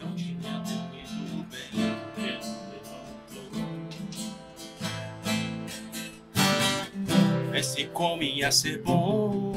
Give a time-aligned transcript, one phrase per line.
[0.00, 0.80] não tinha bem.
[7.54, 9.52] Esse como ia ser bom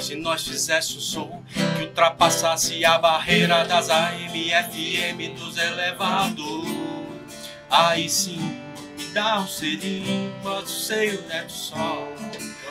[0.00, 1.42] se nós fizesse um som
[1.76, 6.66] que ultrapassasse a barreira das AM, FM, dos elevados.
[7.68, 8.58] Aí sim,
[8.96, 12.08] me dá um selinho, bota o seio do sol.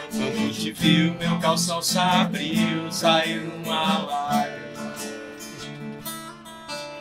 [0.09, 4.56] Quando te viu, meu calção se abriu, saiu uma lágrima.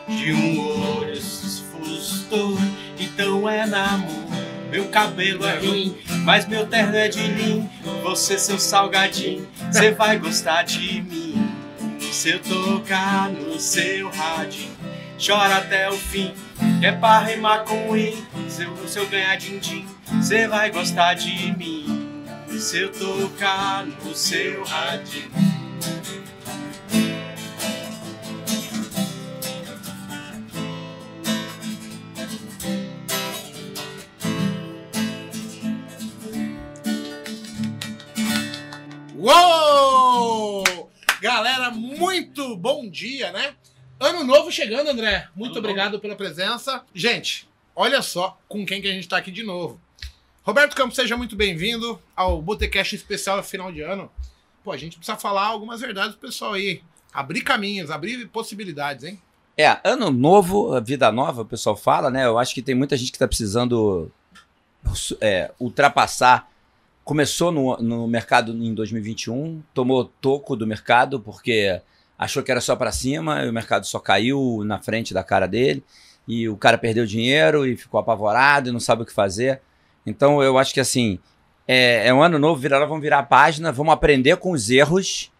[0.07, 2.57] De um olho se esfustou,
[2.97, 4.27] então é namoro.
[4.69, 7.69] Meu cabelo é ruim, mas meu terno é de linho.
[8.03, 11.49] Você, seu salgadinho, você vai gostar de mim.
[12.11, 14.69] Se eu tocar no seu rádio,
[15.25, 16.33] chora até o fim.
[16.81, 18.17] É pra rimar com i,
[18.49, 22.23] se eu, se eu ganhar din-din, você vai gostar de mim.
[22.57, 25.29] Se eu tocar no seu rádio.
[39.29, 40.63] Uou!
[41.21, 43.55] Galera, muito bom dia, né?
[43.99, 45.27] Ano novo chegando, André.
[45.35, 46.81] Muito Ano obrigado pela presença.
[46.95, 49.81] Gente, olha só com quem que a gente tá aqui de novo.
[50.43, 54.09] Roberto Campos, seja muito bem-vindo ao Botecast especial final de ano.
[54.63, 56.81] Pô, a gente precisa falar algumas verdades pro pessoal aí.
[57.13, 59.21] Abrir caminhos, abrir possibilidades, hein?
[59.57, 62.25] É, ano novo, vida nova, o pessoal fala, né?
[62.25, 64.09] Eu acho que tem muita gente que tá precisando
[65.19, 66.49] é, ultrapassar.
[67.07, 71.81] Começou no, no mercado em 2021, tomou toco do mercado porque
[72.19, 75.47] achou que era só para cima e o mercado só caiu na frente da cara
[75.47, 75.81] dele
[76.27, 79.61] e o cara perdeu dinheiro e ficou apavorado e não sabe o que fazer.
[80.05, 81.17] Então eu acho que assim,
[81.65, 85.31] é, é um ano novo, virar, vamos virar a página, vamos aprender com os erros,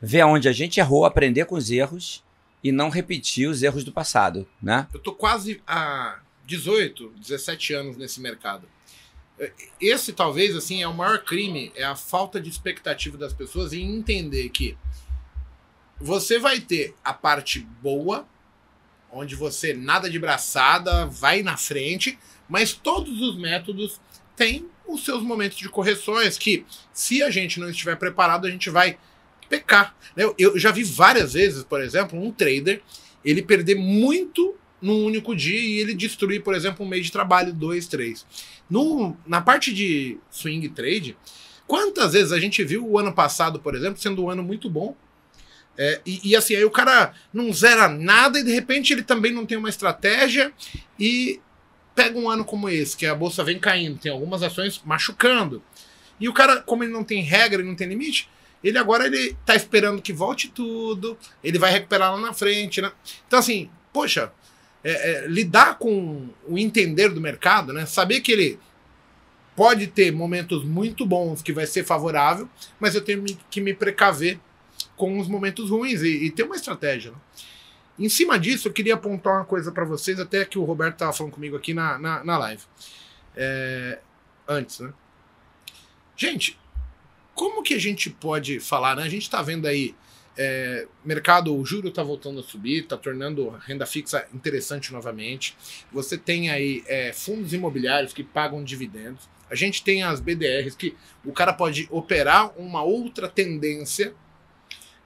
[0.00, 2.22] ver onde a gente errou, aprender com os erros
[2.62, 4.86] e não repetir os erros do passado, né?
[4.94, 8.68] Eu tô quase há 18, 17 anos nesse mercado.
[9.80, 13.96] Esse talvez assim é o maior crime, é a falta de expectativa das pessoas em
[13.96, 14.76] entender que
[16.00, 18.26] você vai ter a parte boa,
[19.10, 24.00] onde você nada de braçada, vai na frente, mas todos os métodos
[24.36, 28.70] têm os seus momentos de correções que, se a gente não estiver preparado, a gente
[28.70, 28.98] vai
[29.48, 29.96] pecar.
[30.16, 32.82] Eu, eu já vi várias vezes, por exemplo, um trader
[33.24, 37.52] ele perder muito num único dia e ele destruir, por exemplo, um mês de trabalho,
[37.52, 38.26] dois, três.
[38.70, 41.16] No, na parte de swing trade,
[41.66, 44.96] quantas vezes a gente viu o ano passado, por exemplo, sendo um ano muito bom?
[45.76, 49.32] É, e, e, assim, aí o cara não zera nada e de repente ele também
[49.32, 50.52] não tem uma estratégia
[50.98, 51.40] e
[51.94, 55.62] pega um ano como esse, que a bolsa vem caindo, tem algumas ações machucando.
[56.18, 58.28] E o cara, como ele não tem regra e não tem limite,
[58.62, 62.90] ele agora ele tá esperando que volte tudo, ele vai recuperar lá na frente, né?
[63.26, 64.32] Então assim, poxa,
[64.82, 67.86] é, é, lidar com o entender do mercado, né?
[67.86, 68.58] Saber que ele
[69.56, 74.38] pode ter momentos muito bons que vai ser favorável, mas eu tenho que me precaver
[74.96, 77.10] com os momentos ruins e, e ter uma estratégia.
[77.10, 77.16] Né?
[77.98, 81.12] Em cima disso, eu queria apontar uma coisa para vocês, até que o Roberto estava
[81.12, 82.62] falando comigo aqui na, na, na live.
[83.36, 83.98] É,
[84.46, 84.92] antes, né?
[86.16, 86.58] Gente,
[87.34, 89.02] como que a gente pode falar, né?
[89.02, 89.94] A gente está vendo aí
[90.40, 95.56] é, mercado, o juro está voltando a subir, está tornando a renda fixa interessante novamente.
[95.92, 99.28] Você tem aí é, fundos imobiliários que pagam dividendos.
[99.50, 100.94] A gente tem as BDRs que
[101.24, 104.14] o cara pode operar uma outra tendência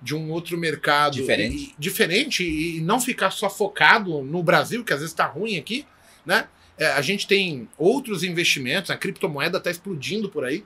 [0.03, 1.57] de um outro mercado Diferente.
[1.57, 5.87] e, diferente e não ficar só focado no Brasil, que às vezes está ruim aqui,
[6.27, 6.49] né?
[6.77, 10.65] É, a gente tem outros investimentos, a criptomoeda está explodindo por aí,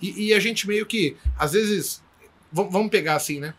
[0.00, 2.02] e, e, a gente meio que, às vezes,
[2.52, 3.52] vamos pegar assim, né?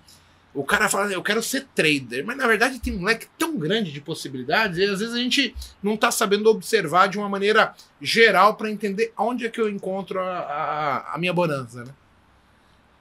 [0.60, 3.94] O cara fala, eu quero ser trader, mas na verdade tem um leque tão grande
[3.94, 8.56] de possibilidades e às vezes a gente não está sabendo observar de uma maneira geral
[8.56, 11.94] para entender onde é que eu encontro a, a, a minha bonança, né?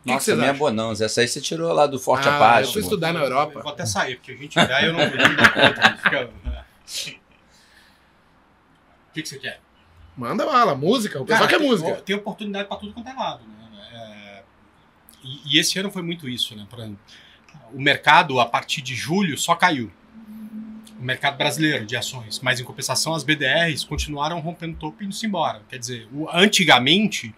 [0.05, 0.59] Nossa, que minha acham?
[0.61, 1.05] bonança.
[1.05, 2.69] Essa aí você tirou lá do Forte Ah, Apache.
[2.69, 2.93] eu fui mano.
[2.93, 3.61] estudar na Eu Europa.
[3.61, 5.97] vou até sair, porque a gente olhar eu não, eu não dou conta.
[5.97, 6.31] Fica...
[9.11, 9.61] O que, que você quer?
[10.17, 11.94] Manda bala, música, o pessoal Cara, quer tem, música.
[12.03, 13.43] Tem oportunidade para tudo quanto é lado.
[13.44, 13.88] Né?
[13.93, 14.43] É,
[15.25, 16.55] e, e esse ano foi muito isso.
[16.56, 16.67] Né?
[16.71, 16.88] Pra-
[17.73, 19.91] o mercado, a partir de julho, só caiu.
[20.99, 22.41] O mercado brasileiro de ações.
[22.41, 25.62] Mas, em compensação, as BDRs continuaram rompendo topo e indo-se embora.
[25.69, 27.33] Quer dizer, o- antigamente,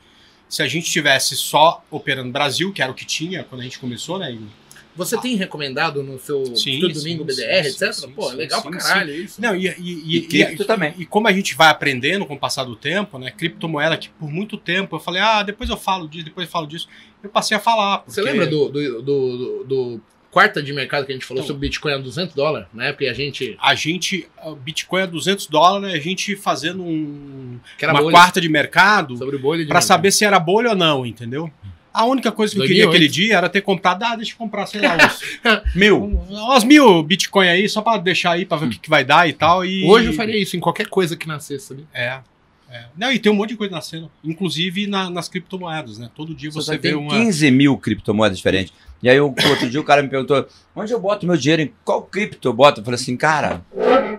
[0.49, 3.79] se a gente tivesse só operando Brasil, que era o que tinha quando a gente
[3.79, 4.33] começou, né?
[4.33, 4.60] e-
[5.05, 7.93] Você tem recomendado no seu Sim, domingo sim, BDR, sim, etc?
[7.93, 9.41] sim, Pô, sim, legal sim, pra caralho isso.
[9.41, 10.95] Não, e, e, e, E cripto também.
[10.99, 13.31] E como a gente vai aprendendo com o passar do tempo, né?
[13.31, 16.67] Criptomoeda que por muito tempo eu falei, ah, depois eu falo disso, depois eu falo
[16.67, 16.87] disso.
[17.23, 18.05] Eu passei a falar.
[18.07, 20.01] Você porque- lembra do, do, do, do- do
[20.31, 21.49] quarta de mercado que a gente falou Então.
[21.55, 23.57] sobre Bitcoin a 200 dólares, na época e a gente.
[23.61, 24.29] A gente,
[24.63, 29.17] Bitcoin a 200 dólares, a gente fazendo um, Que era uma bolha, quarta de mercado
[29.17, 29.89] sobre bolha de pra mercado.
[29.89, 31.51] saber se era bolha ou não, entendeu?
[31.93, 32.97] A única coisa que eu queria 2008.
[32.97, 34.97] aquele dia era ter comprado, ah, deixa eu comprar, sei lá,
[35.67, 38.91] uns mil, uns mil Bitcoin aí, só pra deixar aí, pra ver o que, que
[38.91, 39.65] vai dar e tal.
[39.65, 39.85] E...
[39.85, 41.87] Hoje eu faria isso em qualquer coisa que nascesse, sabe?
[41.93, 42.21] É.
[42.71, 42.85] é.
[42.97, 46.09] Não, e tem um monte de coisa nascendo, inclusive na- nas criptomoedas, né?
[46.15, 47.11] Todo dia Você você tem vê uma...
[47.11, 48.73] 15 mil criptomoedas diferentes.
[49.03, 50.47] E aí, outro dia, o cara me perguntou:
[50.77, 51.63] onde eu boto meu dinheiro?
[51.63, 52.81] Em qual cripto eu boto?
[52.81, 53.65] Eu falei assim, cara,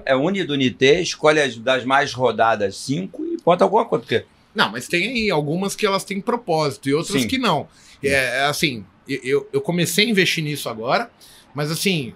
[0.04, 4.04] é Uni do Unité, escolhe as das mais rodadas 5 e bota alguma coisa.
[4.04, 7.28] Porque Não, mas tem aí algumas que elas têm propósito e outras Sim.
[7.28, 7.68] que não.
[8.04, 11.10] É, é assim, eu, eu comecei a investir nisso agora,
[11.54, 12.14] mas assim,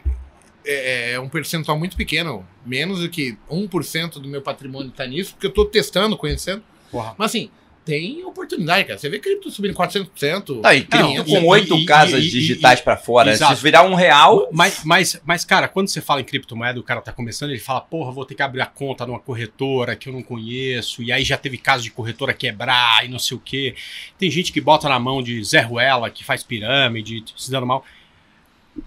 [0.65, 5.33] é, é um percentual muito pequeno, menos do que 1% do meu patrimônio tá nisso,
[5.33, 6.63] porque eu tô testando, conhecendo.
[6.91, 7.15] Porra.
[7.17, 7.49] Mas assim,
[7.85, 8.97] tem oportunidade, cara.
[8.97, 10.59] Você vê cripto subindo 400%.
[10.61, 13.31] tá aí, cripto Não, com e- oito e- casas e- e- digitais pra fora.
[13.31, 13.55] Exato.
[13.55, 16.99] Se virar um real, Mas, mas, mas, cara, quando você fala em criptomoeda, o cara
[17.01, 20.13] tá começando, ele fala, porra, vou ter que abrir a conta numa corretora que eu
[20.13, 23.75] não conheço, e aí já teve caso de corretora quebrar e não sei o quê.
[24.17, 27.85] Tem gente que bota na mão de Zé Ruela, que faz pirâmide, se dando mal.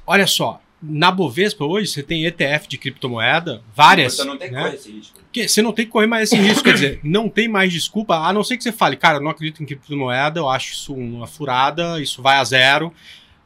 [0.06, 4.14] Olha só, na Bovespa hoje você tem ETF de criptomoeda, várias.
[4.14, 4.62] você não tem que né?
[4.62, 5.18] correr esse risco.
[5.20, 8.14] Porque você não tem que correr mais esse risco, quer dizer, não tem mais desculpa,
[8.16, 10.94] a não ser que você fale, cara, eu não acredito em criptomoeda, eu acho isso
[10.94, 12.92] uma furada, isso vai a zero,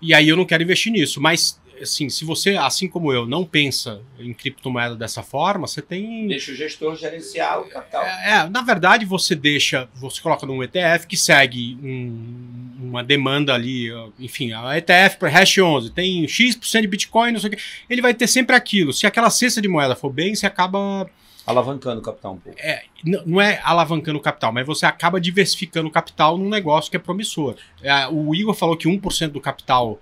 [0.01, 1.21] e aí eu não quero investir nisso.
[1.21, 6.27] Mas, assim, se você, assim como eu, não pensa em criptomoeda dessa forma, você tem.
[6.27, 8.03] Deixa o gestor gerenciar o capital.
[8.05, 12.52] É, é, na verdade, você deixa, você coloca num ETF que segue um-
[12.93, 17.49] uma demanda ali, enfim, a ETF para Hash 11 tem X% de Bitcoin, não sei
[17.49, 17.59] o quê.
[17.89, 18.93] Ele vai ter sempre aquilo.
[18.93, 21.09] Se aquela cesta de moeda for bem, você acaba
[21.45, 22.59] Alavancando o capital um pouco.
[22.61, 22.85] é,
[23.27, 27.01] não é alavancando o capital, mas você acaba diversificando o capital num negócio que é
[27.01, 27.57] promissor.
[27.83, 29.99] É, o Igor falou que 1% do capital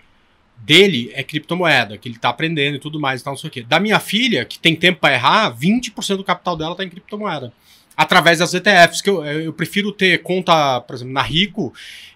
[0.58, 3.50] dele é criptomoeda, que ele tá aprendendo e tudo mais e tal, não sei o
[3.50, 3.62] quê.
[3.62, 7.52] Da minha filha, que tem tempo para errar, 20% do capital dela tá em criptomoeda.
[8.02, 11.72] Através das ETFs, que eu, eu prefiro ter conta, por exemplo, na Rico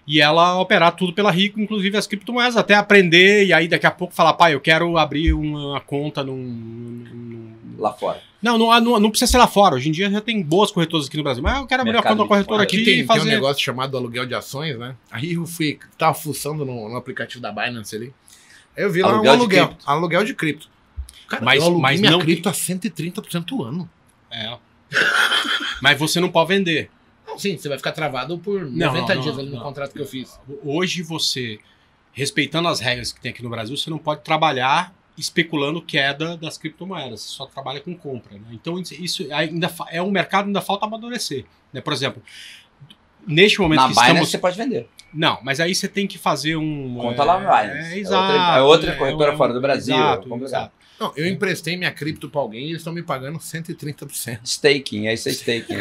[0.07, 3.91] e ela operar tudo pela Rico, inclusive as criptomoedas, até aprender e aí daqui a
[3.91, 8.19] pouco falar, pai, eu quero abrir uma conta num- num Lá fora.
[8.41, 9.75] não, não, não, não precisa ser lá fora.
[9.75, 11.43] Hoje em dia já tem boas corretoras aqui no Brasil.
[11.43, 13.21] Mas eu quero abrir Mercado uma conta de corretora aqui Aqui tem, e tem fazer.
[13.21, 14.95] um negócio chamado aluguel de ações, né?
[15.11, 18.13] Aí eu fui, tava fuçando no, no aplicativo da Binance ali.
[18.77, 19.67] Aí eu vi lá Aluguel um de aluguel.
[19.67, 19.83] cripto.
[19.89, 20.69] Aluguel de cripto.
[21.27, 23.89] Cara, Mas- eu aluguei mas minha não cripto a 130% do ano.
[24.31, 24.57] É.
[25.81, 26.89] Mas você não pode vender.
[27.27, 29.63] Não, sim, você vai ficar travado por Não, 90 não, dias não, ali no não.
[29.63, 30.39] contrato que eu fiz.
[30.63, 31.59] Hoje você,
[32.13, 36.57] respeitando as regras que tem aqui no Brasil, você não pode trabalhar especulando queda das
[36.57, 37.21] criptomoedas.
[37.21, 38.33] Você só trabalha com compra.
[38.35, 38.41] né?
[38.51, 41.45] Então isso- ainda é um mercado ainda falta amadurecer.
[41.73, 41.81] Né?
[41.81, 42.21] Por exemplo,
[43.27, 44.29] neste momento Na que Binance estamos.
[44.29, 44.87] você pode vender.
[45.13, 46.97] Não, mas aí você tem que fazer um.
[46.99, 47.93] Conta lá no Binance.
[47.93, 48.33] É, É exato.
[48.33, 50.71] outra- é outra corretora um- fora do Brasil, Exato, é exato.
[50.99, 54.39] Não, eu emprestei minha cripto pra alguém e eles estão me pagando 130%.
[54.43, 55.75] Staking, é isso é staking.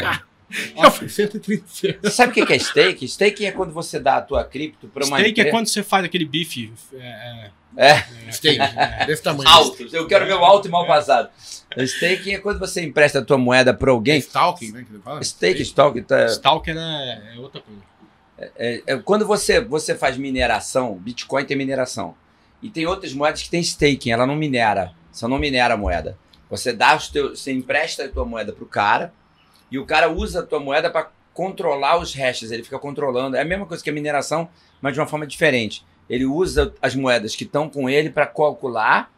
[0.77, 1.99] Eu fui 130%.
[2.03, 3.05] Você sabe o que é stake?
[3.07, 6.05] Staking é quando você dá a tua cripto para uma Steak é quando você faz
[6.05, 6.73] aquele bife.
[6.93, 7.87] É, É.
[8.29, 9.49] é, Stake, é, desse tamanho.
[9.49, 9.89] alto.
[9.93, 11.29] Eu quero ver o alto e mal passado.
[11.77, 14.19] Staking é quando você empresta a tua moeda para É alguém.
[14.19, 14.85] stalking, né?
[14.85, 15.25] Que você fala?
[15.25, 17.83] Stake, stalk, tá, Stalker é, é outra coisa.
[18.57, 22.15] é, é quando você, você faz mineração, Bitcoin tem mineração.
[22.63, 24.93] E tem outras moedas que tem staking, ela não minera.
[25.15, 26.19] Você não minera a moeda.
[26.51, 29.13] Você dá os teus, você empresta a tua moeda pro cara
[29.71, 33.37] e o cara usa a tua moeda para controlar os hashes, ele fica controlando.
[33.37, 34.49] É a mesma coisa que a mineração,
[34.81, 35.85] mas de uma forma diferente.
[36.09, 39.11] Ele usa as moedas que estão com ele para calcular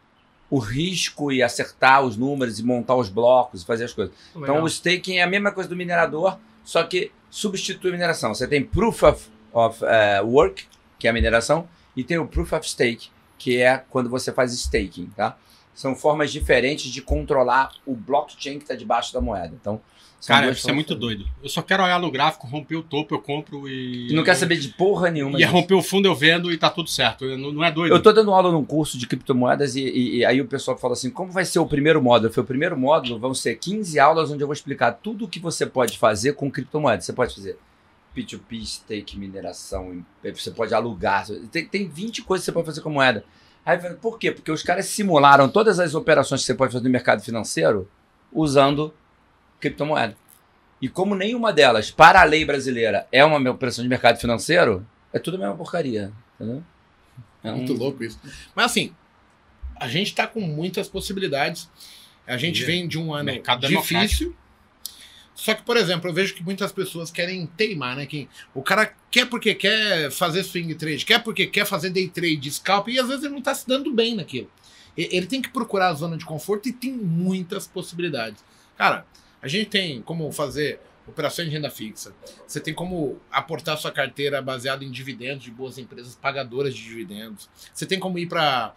[0.49, 4.15] o risco e acertar os números e montar os blocos e fazer as coisas.
[4.31, 4.63] Então Legal.
[4.63, 8.33] o staking é a mesma coisa do minerador, só que substitui a mineração.
[8.33, 10.65] Você tem proof of, of eh, work,
[10.97, 14.53] que é a mineração, e tem o proof of stake, que é quando você faz
[14.53, 15.37] staking, tá?
[15.77, 19.53] São formas diferentes de controlar o blockchain que está debaixo da moeda.
[19.61, 19.79] Então,
[20.25, 21.23] Cara, isso é muito doido.
[21.43, 24.09] Eu só quero olhar no gráfico, romper o topo, eu compro e.
[24.09, 25.37] E não quer saber de porra nenhuma.
[25.39, 25.51] E é disso.
[25.55, 27.23] romper o fundo, eu vendo e tá tudo certo.
[27.37, 27.93] Não, não é doido.
[27.93, 30.93] Eu tô dando aula num curso de criptomoedas e, e- e aí o pessoal fala
[30.93, 32.33] assim: como vai ser o primeiro módulo?
[32.33, 35.39] Foi o primeiro módulo, vão ser 15 aulas onde eu vou explicar tudo o que
[35.39, 37.05] você pode fazer com criptomoedas.
[37.05, 37.59] Você pode fazer
[38.15, 41.27] P2P, stake, mineração, você pode alugar.
[41.51, 43.23] Tem, tem 20 coisas que você pode fazer com moeda.
[43.67, 44.31] Aí por quê?
[44.31, 47.89] Porque os caras simularam todas as operações que você pode fazer no mercado financeiro
[48.31, 48.93] usando
[49.59, 50.15] criptomoeda.
[50.81, 55.19] E como nenhuma delas, para a lei brasileira, é uma operação de mercado financeiro, é
[55.19, 56.13] tudo a mesma porcaria.
[56.35, 56.63] Entendeu?
[57.43, 58.17] É Muito um- louco isso.
[58.55, 58.93] Mas assim,
[59.75, 61.69] a gente tá com muitas possibilidades.
[62.25, 64.33] A gente E- vem de um ano mercado difícil.
[65.37, 68.07] Só que, por exemplo, eu vejo que muitas pessoas querem teimar, né?
[68.07, 72.51] Que o cara quer porque quer fazer swing trade, quer porque quer fazer day trade,
[72.51, 74.49] scalp, e às vezes ele não tá se dando bem naquilo.
[74.97, 78.43] Ele tem que procurar a zona de conforto e tem muitas possibilidades.
[78.75, 79.05] Cara,
[79.39, 82.15] a gente tem como fazer operações de renda fixa.
[82.47, 87.47] Você tem como aportar sua carteira baseada em dividendos de boas empresas pagadoras de dividendos.
[87.71, 88.73] Você tem como ir para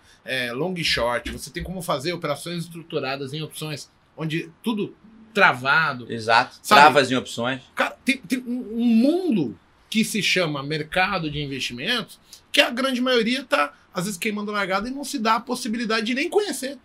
[0.53, 1.33] long e short.
[1.33, 4.95] Você tem como fazer operações estruturadas em opções onde tudo
[5.35, 6.11] travado.
[6.13, 6.57] Exato.
[6.63, 6.81] Sabe?
[6.81, 7.61] Travas em opções.
[7.75, 9.59] Cara, tem, tem um mundo
[9.89, 12.19] que se chama mercado de investimentos
[12.53, 16.07] que a grande maioria tá, às vezes, queimando largada e não se dá a possibilidade
[16.07, 16.79] de nem conhecer.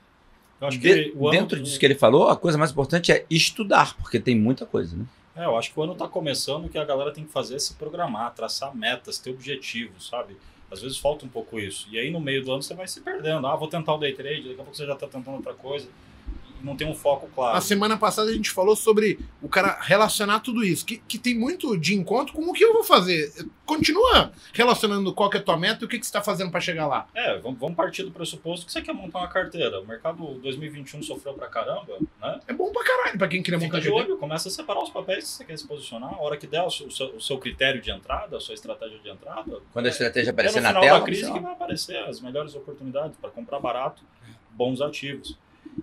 [0.61, 3.11] Eu acho De- que o ano- dentro disso que ele falou, a coisa mais importante
[3.11, 5.05] é estudar, porque tem muita coisa, né?
[5.35, 7.55] É, eu acho que o ano tá começando, o que a galera tem que fazer
[7.55, 10.37] é se programar, traçar metas, ter objetivos, sabe?
[10.71, 11.87] Às vezes falta um pouco isso.
[11.91, 13.45] E aí no meio do ano você vai se perdendo.
[13.45, 15.87] Ah, vou tentar o day trade, daqui a pouco você já tá tentando outra coisa.
[16.65, 17.53] Não tem um foco claro.
[17.53, 21.37] Na semana passada a gente falou sobre o cara relacionar tudo isso, que, que tem
[21.37, 23.31] muito de encontro com o que eu vou fazer.
[23.65, 26.49] Continua relacionando qual que é a tua meta e o que, que você está fazendo
[26.49, 27.07] para chegar lá.
[27.13, 29.79] É, vamos, vamos partir do pressuposto que você quer montar uma carteira.
[29.79, 32.39] O mercado 2021 sofreu pra caramba, né?
[32.47, 34.89] É bom pra caralho pra quem queria Fica montar de olho, começa a separar os
[34.89, 36.13] papéis que você quer se posicionar.
[36.15, 39.09] A hora que der o seu, o seu- critério de entrada, a sua estratégia de
[39.09, 39.59] entrada.
[39.71, 42.19] Quando a estratégia é aparecer no na final tela, da crise que vai aparecer as
[42.21, 44.01] melhores oportunidades para comprar barato,
[44.51, 45.37] bons ativos.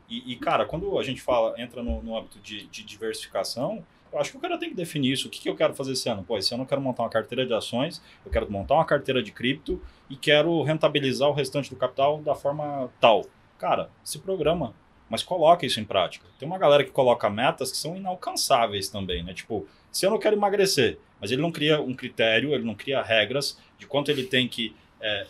[0.09, 4.19] E, e, cara, quando a gente fala, entra no, no âmbito de, de diversificação, eu
[4.19, 5.29] acho que o cara tem que definir isso.
[5.29, 6.23] O que, que eu quero fazer esse ano?
[6.23, 9.23] Pô, esse ano eu quero montar uma carteira de ações, eu quero montar uma carteira
[9.23, 9.81] de cripto
[10.11, 13.25] e quero rentabilizar o restante do capital da forma tal.
[13.59, 14.75] Cara, se programa,
[15.09, 16.27] mas coloca isso em prática.
[16.39, 19.35] Tem uma galera que coloca metas que são inalcançáveis também, né?
[19.35, 23.03] Tipo, se eu não quero emagrecer, mas ele não cria um critério, ele não cria
[23.03, 24.75] regras de quanto ele tem que.
[25.03, 25.27] É,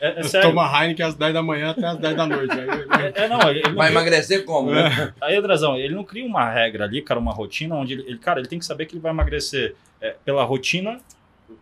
[0.00, 0.48] é, é sério.
[0.50, 2.52] Toma Heineken às 10 da manhã até às 10 da noite.
[2.52, 4.70] Aí- É, é, não, ele, não Vai cria- emagrecer como?
[4.72, 5.14] né?
[5.20, 8.48] Aí, Andrezão, ele não cria uma regra ali, cara, uma rotina onde ele, cara, ele
[8.48, 11.00] tem que saber que ele vai emagrecer é, pela rotina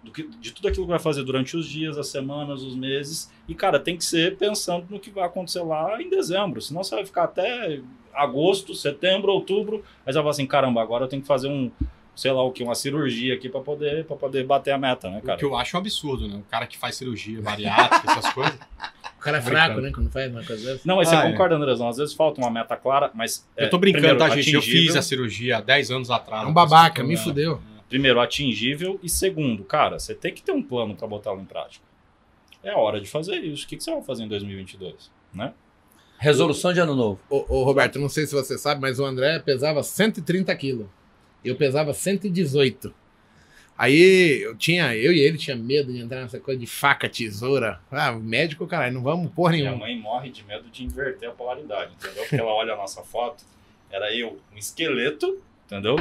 [0.03, 3.31] do que- de tudo aquilo que vai fazer durante os dias, as semanas, os meses.
[3.47, 6.61] E, cara, tem que ser pensando no que vai acontecer lá em dezembro.
[6.61, 7.79] Senão você vai ficar até
[8.13, 9.85] agosto, setembro, outubro.
[10.05, 11.71] Aí você vai falar assim: caramba, agora eu tenho que fazer um,
[12.17, 15.19] sei lá o que, uma cirurgia aqui para poder, pra poder bater a meta, né,
[15.19, 15.39] O cara?
[15.39, 16.37] que eu acho um absurdo, né?
[16.37, 18.59] O cara que faz cirurgia bariátrica, essas coisas.
[19.17, 19.91] O cara é fraco, né?
[19.95, 20.83] Quando faz uma coisa dessa.
[20.89, 21.31] Não, mas você Ah, é.
[21.31, 21.89] concorda, Andrezão?
[21.89, 23.47] Às vezes falta uma meta clara, mas.
[23.57, 24.53] Eu é, tô brincando, primeiro, tá, gente?
[24.53, 24.87] Eu atingível.
[24.87, 26.45] fiz a cirurgia há 10 anos atrás.
[26.45, 27.17] É um babaca, me É.
[27.17, 27.61] fudeu.
[27.89, 31.85] primeiro, atingível e segundo, cara, você tem que ter um plano para botá-lo em prática.
[32.65, 33.65] É a hora de fazer isso.
[33.65, 35.11] O que, que você vai fazer em 2022?
[35.35, 35.53] Né?
[36.19, 37.21] Resolução de ano novo.
[37.29, 40.87] Ô, ô, Roberto, não sei se você sabe, mas o André pesava 130 quilos.
[41.45, 42.93] Eu pesava 118.
[43.79, 47.79] Aí eu tinha, eu e ele tinha medo de entrar nessa coisa de faca, tesoura.
[47.91, 49.85] Ah, médico, caralho, não vamos porra Minha nenhuma.
[49.87, 52.23] mãe morre de medo de inverter a polaridade, entendeu?
[52.23, 53.45] Porque ela olha a nossa foto,
[53.91, 55.97] era eu, um esqueleto, entendeu?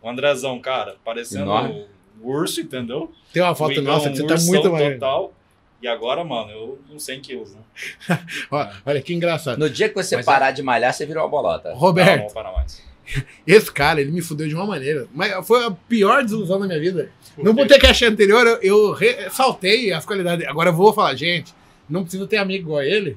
[0.00, 1.86] O Andrezão, cara, parecendo Enorme.
[2.20, 3.12] um urso, entendeu?
[3.30, 4.94] Tem uma O foto nossa um que você tá muito mais.
[4.94, 5.34] total.
[5.82, 7.60] E agora, mano, eu uns 100 quilos, né?
[8.50, 9.58] Ó, Olha que engraçado.
[9.58, 11.70] No dia que você Mas parar de malhar, você virou uma bolota.
[11.70, 12.82] Não, Roberto, não vou parar mais.
[13.46, 15.06] Esse cara, ele me fudeu de uma maneira.
[15.14, 17.10] Mas foi a pior desilusão da minha vida.
[17.34, 17.52] Por No?
[17.54, 20.46] Botecash anterior, eu, eu re- saltei as qualidades.
[20.46, 21.52] Agora eu vou falar, gente,
[21.88, 23.16] não precisa ter amigo igual ele.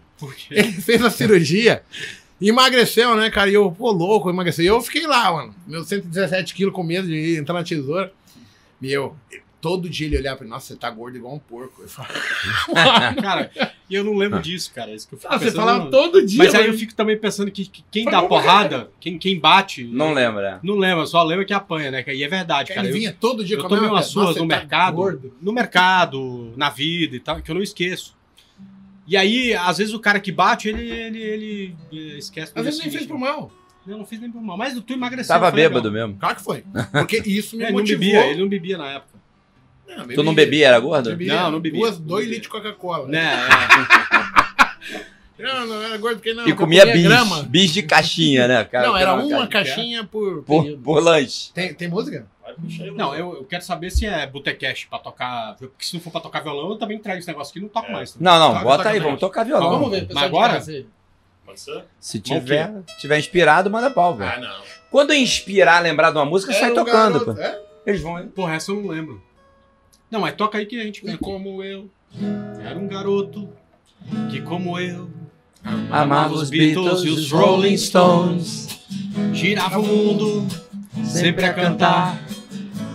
[0.49, 1.83] Ele fez a cirurgia,
[2.41, 3.49] emagreceu, né, cara?
[3.49, 4.63] E eu, pô, louco, emagreceu.
[4.63, 5.55] E eu fiquei lá, mano.
[5.67, 8.11] Meus 117 quilos com medo de entrar na tesoura.
[8.81, 9.15] Meu,
[9.65, 11.81] todo dia ele olhava pra mim, nossa, você tá gordo igual um porco.
[11.81, 12.13] Eu falava,
[13.19, 13.51] Cara,
[13.89, 14.93] e eu não lembro disso, cara.
[14.93, 16.37] Isso que eu fico ah, você falava não- todo dia.
[16.37, 19.83] Mas aí eu fico também pensando que, que quem dá porrada, quem, quem bate.
[19.85, 20.59] Não lembra.
[20.61, 22.03] Não lembra, só lembra que apanha, né?
[22.07, 22.81] E é verdade, cara.
[22.85, 24.95] Ele Eu, vinha todo dia eu com a tomei umas suas no você tá mercado,
[24.95, 25.33] gordo.
[25.41, 28.15] no mercado, na vida e tal, que eu não esqueço.
[29.07, 32.51] E aí, às vezes o cara que bate, ele, ele, ele eh, esquece.
[32.53, 33.51] Às vezes nem fez por mal.
[33.87, 34.57] Eu não fiz nem por mal.
[34.57, 35.27] Mas tu emagreceu.
[35.33, 36.07] Tava bêbado legal.
[36.07, 36.19] mesmo.
[36.19, 36.63] Claro que foi.
[36.91, 37.99] Porque isso me É, ele não motivou.
[37.99, 39.14] bebia, ele não bebia na época.
[39.87, 41.09] Não, Tu não bebia, era gordo?
[41.11, 41.79] Bebia Não, não bebia.
[41.81, 43.07] Duas, Não dois litros de Coca-Cola.
[43.07, 43.23] Né?
[43.23, 44.65] é.
[45.37, 46.47] Não, não era gordo porque não.
[46.47, 47.03] E eu comia bis.
[47.03, 47.43] grama.
[47.43, 48.63] Bis de caixinha, né?
[48.63, 49.47] Cara, Não, era uma caixinha.
[49.75, 50.81] caixinha por Por, período.
[50.81, 51.51] por lanche.
[51.53, 52.25] Tem, tem música?
[52.95, 55.55] Não, eu, eu quero saber se é botecash pra tocar.
[55.59, 57.67] Porque se não for pra tocar violão, eu também trago esse negócio aqui e não
[57.67, 57.91] toco É.
[57.91, 58.11] mais.
[58.13, 58.23] também.
[58.25, 59.03] Não, não, Toca, bota toca aí, mais.
[59.03, 59.69] vamos tocar violão.
[59.71, 60.61] Vamos ver, Mas pessoal agora?
[60.61, 60.85] Se
[61.45, 61.67] Mas
[62.15, 64.31] o tiver, tiver inspirado, manda pau, velho.
[64.31, 64.61] Ah, não.
[64.89, 67.41] Quando inspirar, lembrar de uma música, sai Era um tocando, garoto, pô.
[67.41, 67.59] é?
[67.85, 68.31] Eles vão, hein?
[68.33, 69.21] Porra, essa eu não lembro.
[70.15, 71.17] Não, mas toca aí que a gente canta.
[71.17, 71.89] como eu.
[72.63, 73.49] Era um garoto
[74.31, 75.09] que, como eu,
[75.91, 78.79] Amava os Beatles e os Rolling Stones.
[79.33, 80.47] girava o mundo
[81.03, 82.17] sempre a cantar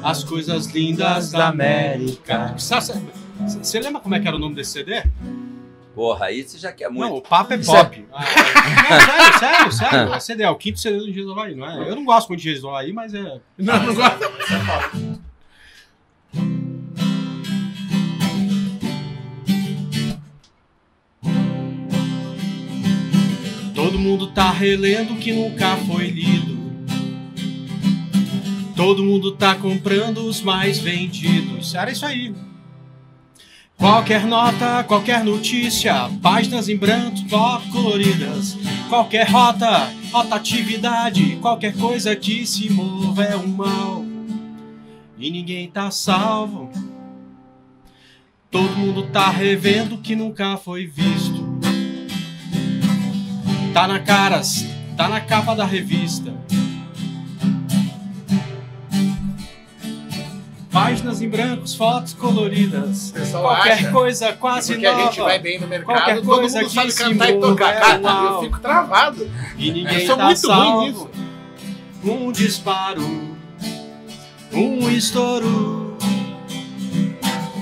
[0.03, 2.55] as coisas lindas da América.
[2.57, 5.03] Você lembra como é que era o nome desse CD?
[5.95, 7.11] Porra, aí você já quer muito.
[7.11, 8.07] Não, o papo é pop.
[8.15, 8.25] Ah,
[8.89, 10.15] não, sério, sério, sério.
[10.15, 11.87] É CD, é o quinto CD do do Havaí, não é?
[11.87, 13.39] Eu não gosto muito de do Havaí, mas é.
[13.59, 14.19] Não, não gosto.
[14.19, 15.21] Todo
[24.01, 26.59] mundo tá relendo o que nunca foi lido.
[28.75, 31.75] Todo mundo tá comprando os mais vendidos.
[31.75, 32.35] Era isso aí.
[33.77, 38.57] Qualquer nota, qualquer notícia, páginas em branco, fotos coloridas.
[38.89, 44.05] Qualquer rota, rotatividade, qualquer coisa que se mova é um mal.
[45.19, 46.71] E ninguém tá salvo.
[48.51, 51.30] Todo mundo tá revendo o que nunca foi visto.
[53.73, 56.33] Tá na caras, tá na capa da revista.
[60.71, 63.13] Páginas em brancos, fotos coloridas.
[63.33, 65.03] Qualquer acha coisa quase porque nova.
[65.03, 67.47] a gente vai bem no mercado, Qualquer todo coisa mundo que sabe cantar e mova
[67.49, 67.75] tocar.
[67.75, 69.31] é Cara, eu fico travado.
[69.59, 70.87] E ninguém Eu sou tá muito ruim salvo.
[70.87, 71.11] nisso.
[72.05, 73.37] Um disparo,
[74.53, 75.97] um estouro.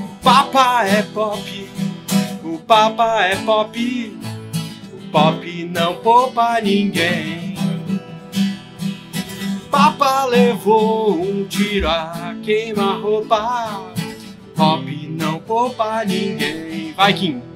[0.00, 1.70] O Papa é pop,
[2.44, 4.18] o Papa é pop.
[5.10, 7.54] Pop não poupa ninguém.
[9.70, 13.92] Papa levou um tiro a queima-roupa.
[14.54, 16.92] Pop não poupa ninguém.
[16.92, 17.47] Vai, Kim.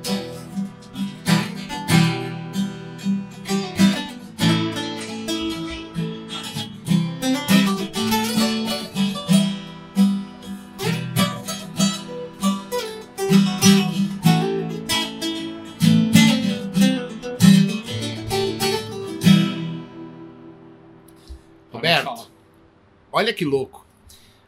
[23.22, 23.86] Olha que louco.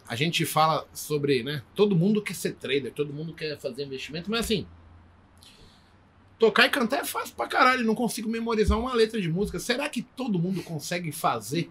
[0.06, 1.62] A gente fala sobre, né?
[1.74, 4.66] Todo mundo quer ser trader, todo mundo quer fazer investimento, mas assim.
[6.38, 7.84] Tocar e cantar é fácil pra caralho.
[7.84, 9.58] Não consigo memorizar uma letra de música.
[9.58, 11.70] Será que todo mundo consegue fazer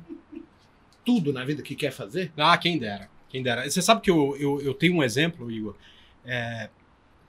[1.05, 2.31] tudo na vida que quer fazer?
[2.35, 3.09] Ah, quem dera.
[3.29, 3.69] Quem dera.
[3.69, 5.75] Você sabe que eu, eu, eu tenho um exemplo, Igor.
[6.25, 6.69] É,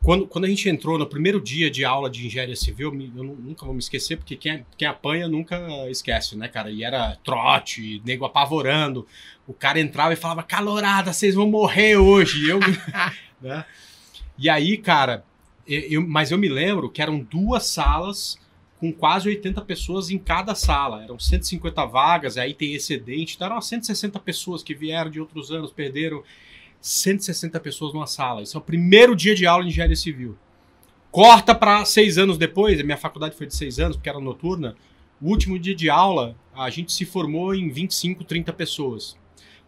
[0.04, 3.36] quando, quando a gente entrou no primeiro dia de aula de engenharia civil, eu nu-
[3.36, 6.70] nunca vou me esquecer, porque quem, quem apanha nunca esquece, né, cara?
[6.70, 9.06] E era trote, nego apavorando.
[9.46, 12.44] O cara entrava e falava, calorada, vocês vão morrer hoje.
[12.44, 12.60] E Eu,
[13.40, 13.64] né?
[14.38, 15.24] E aí, cara,
[15.66, 18.38] eu, mas eu me lembro que eram duas salas
[18.78, 21.02] com quase 80 pessoas em cada sala.
[21.02, 23.36] Eram 150 vagas, aí tem excedente.
[23.36, 26.22] Então eram umas 160 pessoas que vieram de outros anos, perderam
[26.88, 28.42] 160 pessoas numa sala.
[28.42, 30.36] Isso é o primeiro dia de aula de engenharia civil.
[31.10, 34.76] Corta para seis anos depois, a minha faculdade foi de seis anos, porque era noturna.
[35.18, 39.16] O último dia de aula, a gente se formou em 25, 30 pessoas.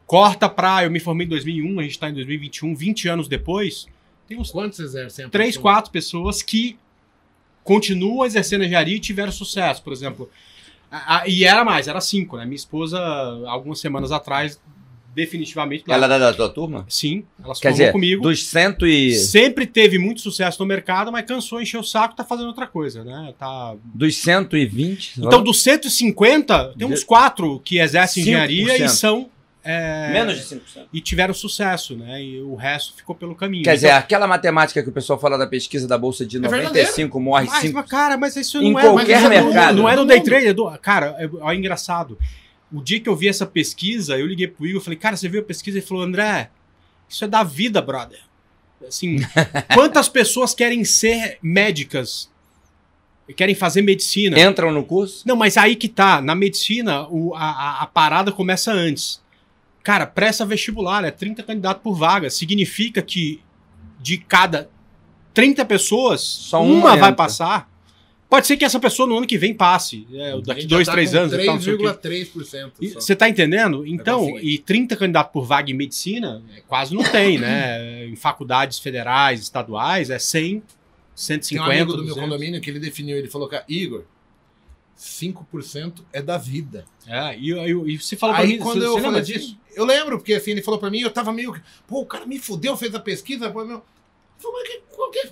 [0.07, 0.85] Corta para.
[0.85, 3.87] Eu me formei em 2001, a gente está em 2021, 20 anos depois.
[4.29, 5.29] Tem uns Quantos exercem?
[5.31, 6.77] três, quatro pessoas que
[7.65, 10.29] continuam exercendo engenharia e tiveram sucesso, por exemplo.
[10.91, 12.45] A- a- e era mais, era cinco, né?
[12.45, 12.99] Minha esposa,
[13.47, 14.61] algumas semanas atrás,
[15.17, 15.83] definitivamente.
[15.89, 16.85] Ela é da tua turma?
[16.89, 18.23] Sim, ela se Quer formou dizer, comigo.
[18.23, 19.15] dos cento e.
[19.15, 23.03] Sempre teve muito sucesso no mercado, mas cansou, encheu o saco, tá fazendo outra coisa,
[23.03, 23.35] né?
[23.39, 23.75] Tá...
[23.83, 25.15] Dos 120.
[25.19, 28.27] Então, dos 150, tem uns quatro que exercem 5%.
[28.27, 29.31] engenharia e são.
[29.65, 30.61] é, menos de 5%.
[30.93, 32.23] E tiveram sucesso, né?
[32.23, 33.65] E o resto ficou pelo caminho.
[33.65, 36.41] Quer dizer, Então, aquela matemática que o pessoal fala da pesquisa da Bolsa de É
[36.41, 37.75] 95 morre mas, 5.
[37.75, 38.83] mas, cara, mas isso Em não é.
[38.83, 39.77] qualquer mas isso não- mercado.
[39.79, 40.47] Não é no day trade.
[40.49, 42.17] é do- Cara, é, é engraçado.
[42.73, 45.29] O dia que eu vi essa pesquisa, eu liguei pro Igor e falei, cara, você
[45.29, 45.79] viu a pesquisa?
[45.79, 46.51] Ele falou, André,
[47.09, 48.19] isso é da vida, brother.
[48.87, 49.19] Assim,
[49.75, 52.29] quantas pessoas querem ser médicas?
[53.37, 54.39] Querem fazer medicina?
[54.41, 55.27] Entram no curso?
[55.27, 56.21] Não, mas aí que tá.
[56.21, 59.21] Na medicina, o- a, a- parada começa antes.
[59.83, 62.31] Cara, presta vestibular, é 30 candidatos por vaga.
[62.31, 63.41] Significa que
[64.01, 64.69] de cada
[65.35, 67.69] 30 pessoas, Só uma, uma vai passar.
[68.29, 70.07] Pode ser que essa pessoa no ano que vem passe.
[70.13, 71.33] é, A daqui dois, tá três anos.
[71.33, 71.85] e tal, não sei o quê.
[71.85, 72.73] 3,3%.
[72.81, 73.01] E só.
[73.01, 73.87] Você tá entendendo?
[73.87, 74.55] Então, conseguir.
[74.55, 78.05] e 30 candidatos por vaga em medicina, é, quase não tem, né?
[78.07, 80.63] Em faculdades federais, estaduais, é 100, Tem
[81.15, 82.23] 150, um amigo do meu 200.
[82.23, 84.05] condomínio que ele definiu, ele falou, cara, Igor,
[84.99, 86.85] 5% é da vida.
[87.07, 89.33] É, e, e, e você falou pra Aí mim, quando você, eu você lembra assim,
[89.33, 89.59] disso?
[89.75, 92.27] eu lembro, porque assim, ele falou pra mim, eu tava meio, que, pô, o cara
[92.27, 93.77] me fudeu, fez a pesquisa, pô, meu...
[93.77, 93.83] Eu
[94.39, 95.29] falei, mas que, qual que,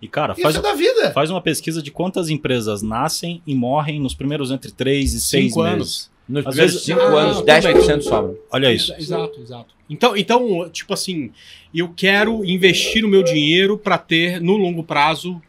[0.00, 1.10] E, cara, isso faz, é da vida.
[1.12, 5.44] faz uma pesquisa de quantas empresas nascem e morrem nos primeiros entre 3 e 6
[5.52, 5.74] Cinco meses.
[5.74, 6.10] anos.
[6.28, 8.00] Nos Às primeiros vezes- 5 Ah, anos, tudo 10% bem.
[8.02, 8.36] sobra.
[8.52, 8.94] Olha isso.
[8.96, 9.74] Exato, exato.
[9.90, 11.32] Então, então, tipo assim,
[11.74, 15.42] eu quero investir o meu dinheiro para ter, no longo prazo,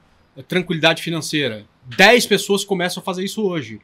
[0.48, 1.66] tranquilidade financeira.
[1.96, 3.80] 10 pessoas começam a fazer isso hoje.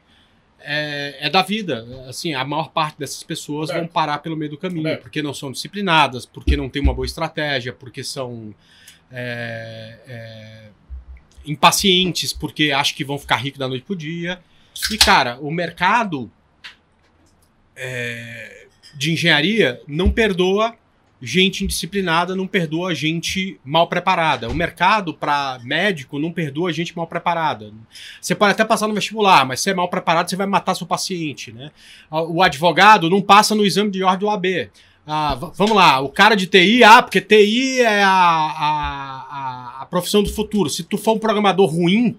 [0.60, 1.86] É, é da vida.
[2.08, 3.78] Assim, a maior parte dessas pessoas Certo.
[3.78, 5.02] vão parar pelo meio do caminho, Certo.
[5.02, 8.52] porque não são disciplinadas, porque não tem uma boa estratégia, porque são.
[9.10, 10.68] É, é,
[11.46, 14.40] impacientes porque acham que vão ficar ricos da noite pro dia.
[14.90, 16.30] E, cara, o mercado
[17.76, 20.76] é, de engenharia não perdoa
[21.20, 24.48] gente indisciplinada, não perdoa gente mal preparada.
[24.48, 27.72] O mercado para médico não perdoa gente mal preparada.
[28.20, 30.86] Você pode até passar no vestibular, mas se é mal preparado, você vai matar seu
[30.86, 31.52] paciente.
[31.52, 31.70] Né?
[32.10, 34.70] O advogado não passa no exame de ordem do AB.
[35.10, 39.86] Ah, vamos lá, o cara de TI, ah, porque TI é a, a, a, a
[39.86, 40.68] profissão do futuro.
[40.68, 42.14] Se tu for um programador ruim,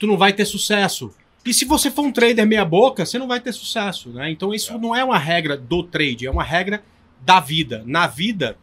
[0.00, 1.12] tu não vai ter sucesso.
[1.44, 4.30] E se você for um trader meia boca, você não vai ter sucesso, né?
[4.30, 6.82] Então isso não é uma regra do trade, é uma regra
[7.20, 7.82] da vida.
[7.86, 8.56] Na vida,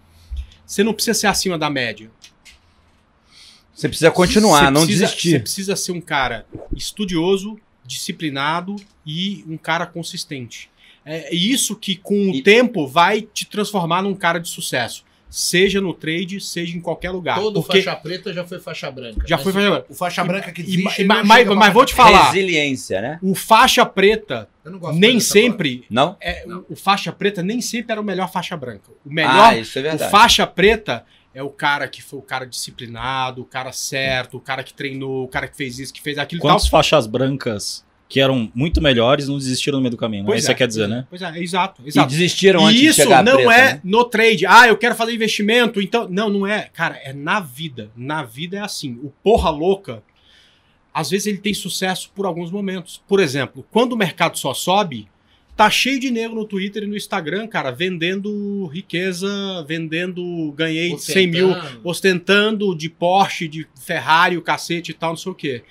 [0.66, 2.10] você não precisa ser acima da média.
[3.74, 5.30] Você precisa continuar, Você não precisa- desistir.
[5.32, 10.70] Você precisa ser um cara estudioso, disciplinado e um cara consistente.
[11.06, 15.04] É isso que, com o E- tempo, vai te transformar num cara de sucesso.
[15.30, 17.39] Seja no trade, seja em qualquer lugar.
[17.39, 19.26] Todo Porque faixa preta já foi faixa branca.
[19.28, 19.86] já foi o- faixa branca.
[19.89, 21.02] O faixa branca que E- desiste.
[21.02, 23.20] e- mas, não mas- mas vou te falar, Resiliência, né?
[23.22, 24.50] o faixa preta preta.
[24.63, 26.16] Eu não gosto nem sempre Não?
[26.22, 26.63] é, Não.
[26.70, 28.92] o faixa preta nem sempre era o melhor faixa branca.
[29.04, 30.12] O melhor, ah, isso é o verdade.
[30.12, 34.63] faixa preta é o cara que foi o cara disciplinado, o cara certo, o cara
[34.63, 36.42] que treinou, o cara que fez isso, que fez aquilo.
[36.42, 40.23] Quantas faixas brancas que eram muito melhores não desistiram no meio do caminho?
[40.23, 40.38] Né?
[40.38, 41.08] Isso você quer dizer, pois é, né?
[41.10, 42.08] Pois é, exato, E exato.
[42.12, 43.82] desistiram antes E de isso chegar a não preta, é né?
[43.84, 44.45] no trade.
[44.45, 46.08] Ah, eu quero fazer investimento, então.
[46.08, 46.69] Não, não é.
[46.71, 47.89] Cara, é na vida.
[47.97, 48.99] Na vida é assim.
[49.02, 50.04] O porra louca,
[50.93, 53.02] às vezes ele tem sucesso por alguns momentos.
[53.08, 55.08] Por exemplo, quando o mercado só sobe,
[55.58, 59.28] tá cheio de nego no Twitter e no Instagram, cara, vendendo riqueza,
[59.67, 60.54] vendendo.
[60.56, 61.82] Ganhei 100 mil, Ostentando.
[61.84, 65.63] ostentando de Porsche, de Ferrari, o cacete e tal, não sei o quê.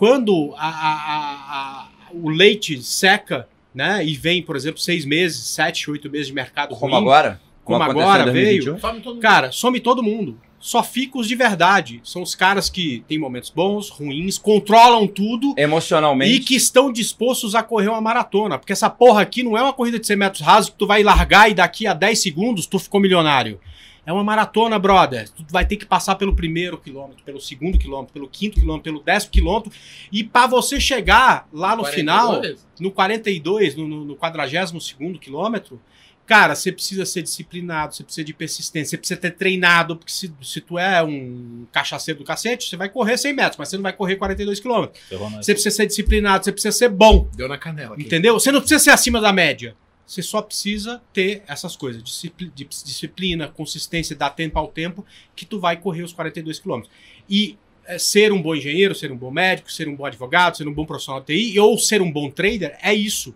[0.00, 5.44] Quando a- a- a- a- o leite seca, né, e vem, por exemplo, seis meses,
[5.48, 7.38] sete, oito meses de mercado Como ruim, agora?
[7.62, 8.78] Como aconteceu agora em 2021?
[8.80, 9.22] Some todo mundo.
[9.22, 10.38] Cara, some todo mundo.
[10.58, 12.00] Só fica os de verdade.
[12.02, 16.32] São os caras que têm momentos bons, ruins, controlam tudo Emocionalmente.
[16.34, 18.58] e que estão dispostos a correr uma maratona.
[18.58, 21.02] Porque essa porra aqui não é uma corrida de 100 metros rasos que tu vai
[21.02, 23.60] largar e daqui a 10 segundos tu ficou milionário.
[24.04, 25.28] É uma maratona, brother.
[25.28, 29.02] Tu vai ter que passar pelo primeiro quilômetro, pelo segundo quilômetro, pelo quinto quilômetro, pelo
[29.02, 29.72] décimo quilômetro.
[30.10, 32.42] E pra você chegar lá no 42, final,
[32.80, 35.80] no 42, no, no, no 42 quilômetro,
[36.26, 40.32] cara, você precisa ser disciplinado, você precisa de persistência, você precisa ter treinado, porque se,
[40.42, 43.82] se tu é um cachaceiro do cacete, você vai correr 100 metros, mas você não
[43.82, 45.02] vai correr 42 quilômetros.
[45.42, 48.04] Você precisa ser disciplinado, você precisa ser bom, Deu na canela aqui.
[48.04, 48.38] entendeu?
[48.38, 49.74] Você não precisa ser acima da média.
[50.10, 55.76] Você só precisa ter essas coisas, disciplina, consistência, dar tempo ao tempo, que tu vai
[55.76, 56.92] correr os 42 quilômetros.
[57.28, 60.66] E é, ser um bom engenheiro, ser um bom médico, ser um bom advogado, ser
[60.66, 63.32] um bom profissional de TI, ou ser um bom trader, é isso.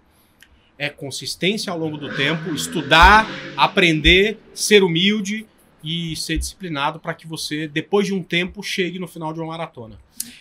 [0.77, 3.25] É consistência ao longo do tempo, estudar,
[3.57, 5.47] aprender, ser humilde
[5.85, 9.47] e ser disciplinado para que você, depois de um tempo, chegue no final de uma
[9.47, 9.97] maratona.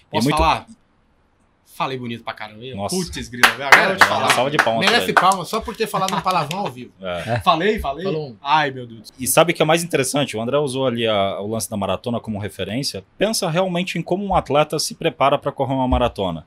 [0.10, 0.66] Posso muito- falar?
[1.76, 2.62] Falei bonito pra caramba.
[2.76, 2.96] Nossa.
[2.96, 3.64] Putz, grila, velho.
[3.68, 4.30] Agora eu vou te falar.
[4.32, 4.86] salva de palmas.
[4.86, 5.14] Merece ele.
[5.14, 6.92] palma só por ter falado um palavrão ao vivo.
[7.02, 7.40] É.
[7.40, 8.04] Falei, falei.
[8.04, 8.36] Falou.
[8.42, 9.12] Ai, meu Deus.
[9.20, 10.38] E sabe o que é mais interessante?
[10.38, 13.04] O André usou ali a- o lance da maratona como referência.
[13.18, 16.46] Pensa realmente em como um atleta se prepara para correr uma maratona.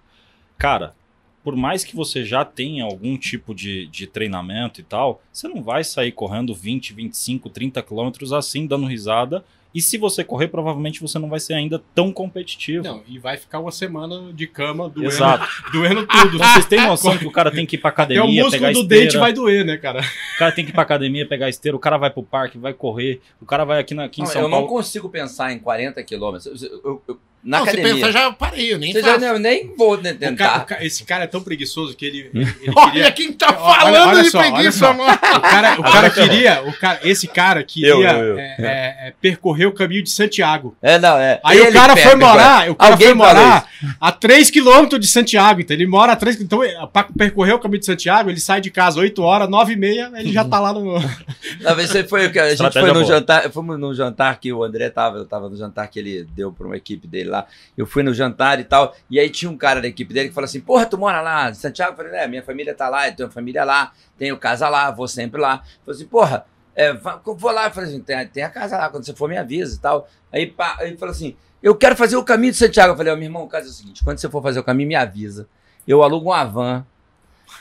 [0.57, 0.95] Cara,
[1.43, 5.63] por mais que você já tenha algum tipo de, de treinamento e tal, você não
[5.63, 9.45] vai sair correndo 20, 25, 30 quilômetros assim, dando risada.
[9.77, 12.83] E se você correr, provavelmente você não vai ser ainda tão competitivo.
[12.83, 15.47] Não, e vai ficar uma semana de cama doendo, Exato.
[15.71, 16.37] doendo tudo.
[16.37, 18.51] Então, vocês têm noção que o cara tem que ir pra Até o academia, músculo
[18.63, 19.05] pegar do esteira.
[19.05, 20.01] dente vai doer, né, cara?
[20.01, 21.77] O cara tem que ir pra academia, pegar esteira.
[21.77, 23.21] O cara vai pro parque, vai correr.
[23.41, 24.65] O cara vai aqui, na, aqui em Não, São eu Paulo.
[24.67, 26.63] não consigo pensar em 40 quilômetros.
[26.63, 27.89] Eu- eu- eu- na não, academia.
[27.95, 29.39] se pensar, já parei, eu nem Você já faço.
[29.39, 30.59] nem, vou né, O cara- tentar.
[30.63, 33.13] o ca- esse cara é tão preguiçoso que ele, ele, ele Olha queria.
[33.13, 35.13] quem tá Olha- falando olha de só, olha preguiça agora.
[35.15, 36.63] O cara, o cara queria.
[36.67, 38.39] O cara, esse cara queria Eu, eu, eu.
[38.39, 40.77] é, é, é, percorrer o caminho de Santiago.
[40.83, 41.41] É, não, é.
[41.45, 43.69] Aí Ele o cara foi morar, o cara Alguém foi morar
[44.01, 46.61] a 3 km de Santiago, então ele mora a 3 Então,
[46.93, 50.11] pra percorrer o caminho de Santiago, ele sai de casa 8 horas, 9 e meia,
[50.17, 50.95] ele já tá lá no.
[51.61, 53.15] Não, mas isso foi o que a gente Estratégia foi no boa.
[53.19, 53.51] jantar.
[53.53, 56.67] Fomos num jantar que o André tava, eu tava no jantar que ele deu pra
[56.67, 57.36] uma equipe dele lá.
[57.77, 60.35] Eu fui no jantar e tal, e aí tinha um cara da equipe dele que
[60.35, 61.93] falou assim: Porra, tu mora lá em Santiago?
[61.93, 65.09] Eu falei: É, minha família tá lá, eu tenho família lá, tenho casa lá, vou
[65.09, 65.63] sempre lá.
[65.85, 67.67] Falei assim: Porra, é, vou lá.
[67.67, 70.09] Eu falei assim: tem, tem a casa lá, quando você for me avisa e tal.
[70.33, 72.93] Aí ele falou assim: Eu quero fazer o caminho de Santiago.
[72.93, 74.65] Eu falei: Ó, meu irmão, o caso é o seguinte: quando você for fazer o
[74.65, 75.49] caminho, me avisa.
[75.89, 76.87] Eu alugo uma van.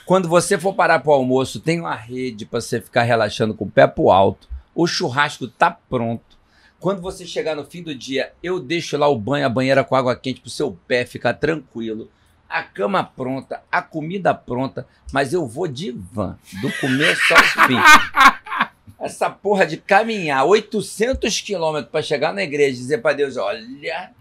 [0.06, 3.72] Quando você for parar pro almoço, tem uma rede pra você ficar relaxando com o
[3.72, 4.48] pé pro alto.
[4.74, 6.38] O churrasco tá pronto.
[6.80, 9.96] Quando você chegar no fim do dia, eu deixo lá o banho, a banheira com
[9.96, 12.10] água quente pro seu pé ficar tranquilo.
[12.48, 17.78] A cama pronta, a comida pronta, mas eu vou de van, do começo ao fim.
[19.00, 24.12] Essa porra de caminhar 800 quilômetros pra chegar na igreja e dizer pra Deus, olha,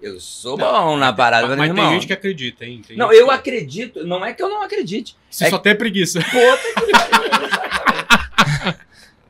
[0.00, 1.84] Eu sou bom na parada, mas, mas, irmão.
[1.86, 2.82] tem gente que acredita, hein?
[2.86, 4.04] Tem Não, eu que- acredito.
[4.06, 5.16] Não é que eu não acredite.
[5.30, 6.20] Você é só tem preguiça.
[6.20, 7.63] Puta que.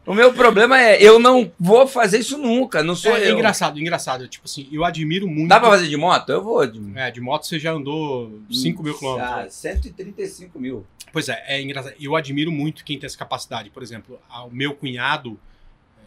[0.06, 3.34] O meu problema é, eu não vou fazer isso nunca, não sou é, eu.
[3.34, 4.28] engraçado, engraçado.
[4.28, 5.48] Tipo assim, eu admiro muito.
[5.48, 6.28] Dá pra fazer de moto?
[6.30, 6.66] Eu vou.
[6.66, 6.80] De...
[6.94, 9.32] É, de moto você já andou 5 mil quilômetros.
[9.32, 10.86] Ah, 135 mil.
[11.12, 11.94] Pois é, é engraçado.
[11.98, 13.70] Eu admiro muito quem tem essa capacidade.
[13.70, 15.38] Por exemplo, o meu cunhado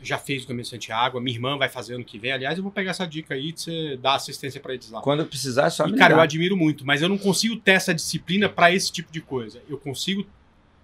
[0.02, 2.32] já fez o caminho de Santiago, a minha irmã vai fazer ano que vem.
[2.32, 5.02] Aliás, eu vou pegar essa dica aí de você dar assistência pra eles lá.
[5.02, 7.72] Quando precisar, é só E, me cara, eu admiro muito, mas eu não consigo ter
[7.72, 9.62] essa disciplina pra esse tipo de coisa.
[9.68, 10.26] Eu consigo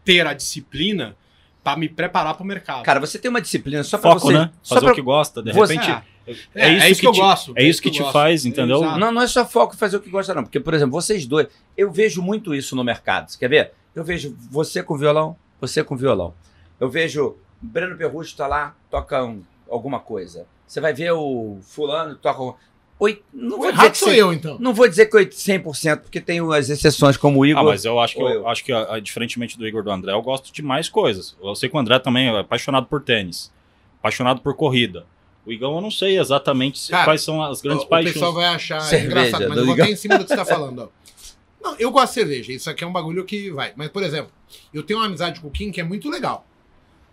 [0.03, 1.15] ter a disciplina
[1.63, 2.83] pra me preparar pro mercado.
[2.83, 4.33] Cara, você tem uma disciplina só pra Foco, você.
[4.33, 4.51] né?
[4.61, 4.93] Só Fazer pra...
[4.93, 5.41] o que gosta.
[5.41, 6.03] De você- repente,
[6.55, 7.53] é, é isso que, eu te- gosto.
[7.55, 8.13] é isso que te eu gosto.
[8.13, 8.77] faz, entendeu?
[8.83, 8.99] Exato.
[8.99, 10.43] Não, não é só foco em fazer o que gosta, não.
[10.43, 11.47] Porque, por exemplo, vocês dois,
[11.77, 13.29] eu vejo muito isso no mercado.
[13.29, 13.71] Você quer ver?
[13.95, 16.33] Eu vejo você com violão, você com violão.
[16.79, 20.45] Eu vejo Breno Perrucho tá lá, toca um- alguma coisa.
[20.67, 22.57] Você vai ver o fulano toca.
[23.03, 24.57] Um- Oi, não O vou dizer que sou eu, então.
[24.59, 27.61] Não vou dizer que 100%, porque tem as exceções como o Igor.
[27.61, 28.47] Ah, mas eu acho que, eu, eu?
[28.47, 31.35] acho que ah, diferentemente do Igor e do André, eu gosto de mais coisas.
[31.41, 33.51] Eu sei que o André também é apaixonado por tênis,
[33.99, 35.05] apaixonado por corrida.
[35.45, 38.13] O Igão eu não sei exatamente se- Cara, quais são as grandes o, o paixões.
[38.13, 40.45] pessoal vai achar Cerveja, engraçado, mas eu vou até em cima do que você tá
[40.45, 40.87] falando, ó.
[41.61, 42.51] Não, eu gosto de cerveja.
[42.53, 43.71] Isso aqui é um bagulho que vai.
[43.75, 44.31] Mas, por exemplo,
[44.73, 46.45] eu tenho uma amizade com o Kim que é muito legal.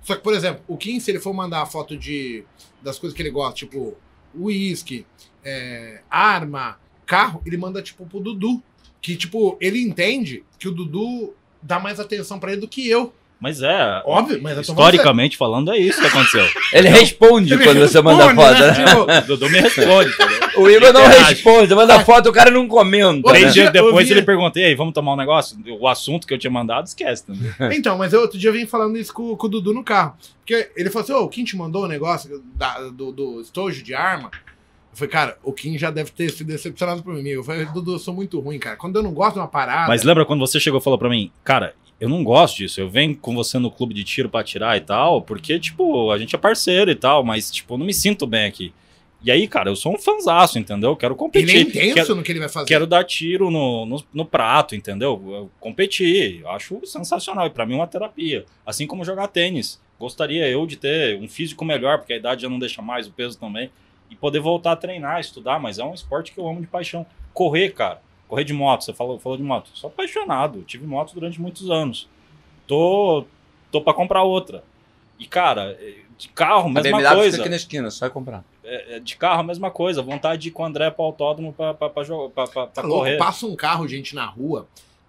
[0.03, 2.45] Só que, por exemplo, o Kim, se ele for mandar a foto de,
[2.83, 3.97] das coisas que ele gosta, tipo
[4.39, 5.05] uísque,
[5.45, 8.63] é, arma, carro, ele manda, tipo, pro Dudu.
[9.03, 13.15] Que, tipo, ele entende que o Dudu dá mais atenção pra ele do que eu.
[13.41, 16.47] Mas é, Óbvio, mas historicamente falando, é isso que aconteceu.
[16.75, 18.61] Ele responde Ele quando você manda responde, foto.
[18.61, 18.67] né?
[18.67, 19.21] né?
[19.21, 20.11] Tipo, o Dudu me responde.
[20.57, 23.31] O Igor não responde, você manda foto, o cara não comenta.
[23.31, 23.51] Três né?
[23.53, 25.57] Dias depois vi- ele perguntou, e aí, vamos tomar um negócio?
[25.81, 27.25] O assunto que eu tinha mandado, esquece.
[27.29, 27.55] Entendeu?
[27.73, 30.15] Então, mas eu outro dia eu vim falando isso com, com o Dudu no carro.
[30.41, 33.83] Porque ele falou assim: Ô, o Kim te mandou o negócio da- do, do estojo
[33.83, 34.31] de arma.
[34.93, 37.29] Eu falei, cara, o Kim já deve ter se decepcionado por mim.
[37.29, 38.77] Eu falei, Dudu, eu sou muito ruim, cara.
[38.77, 39.89] Quando eu não gosto de uma parada.
[39.89, 42.89] Mas lembra quando você chegou e falou pra mim, cara, eu não gosto disso, eu
[42.89, 46.35] venho com você no clube de tiro pra atirar e tal, porque, tipo, a gente
[46.35, 48.73] é parceiro e tal, mas, tipo, eu não me sinto bem aqui.
[49.23, 50.91] E aí, cara, eu sou um fanzaço, entendeu?
[50.91, 51.51] Eu quero competir.
[51.51, 52.67] ele é intenso quero, no que ele vai fazer.
[52.67, 55.23] quero dar tiro no, no, no prato, entendeu?
[55.31, 56.41] Eu competir.
[56.41, 57.47] Eu acho sensacional.
[57.47, 58.47] E pra mim é uma terapia.
[58.65, 59.79] Assim como jogar tênis.
[59.99, 63.13] Gostaria eu de ter um físico melhor, porque a idade já não deixa mais, o
[63.13, 63.71] peso também.
[64.11, 67.07] E poder voltar a treinar, estudar, mas é um esporte que eu amo de paixão.
[67.33, 68.03] Correr, cara.
[68.29, 69.71] Correr de moto, você falou, falou de moto.
[69.75, 70.63] Sou apaixonado.
[70.63, 72.09] Tive moto durante muitos anos.
[72.67, 73.25] Tô,
[73.71, 74.63] tô pra comprar outra.
[75.19, 75.77] E, cara,
[76.17, 77.41] de carro, A mesma BMW fica coisa.
[77.41, 78.45] aqui na esquina, só é comprar.
[78.65, 80.03] É, é, de carro, a mesma coisa.
[80.03, 82.81] Vontade de ir com o André pro autódromo pra, pra, pra, jogar- pra, pra, Tá
[82.81, 83.17] pra louco, correr.
[83.19, 84.67] passa um carro, gente, na rua.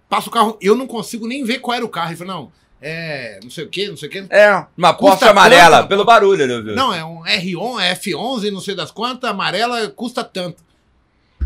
[0.08, 2.10] Passa o carro, eu não consigo nem ver qual era o carro.
[2.10, 4.26] Ele falou, não, é não sei o quê, não sei o quê.
[4.28, 5.88] É, uma Porsche amarela, quanto?
[5.88, 6.74] pelo barulho, né, viu?
[6.74, 10.62] Não, é um R11, é F11, não sei das quantas, amarela custa tanto.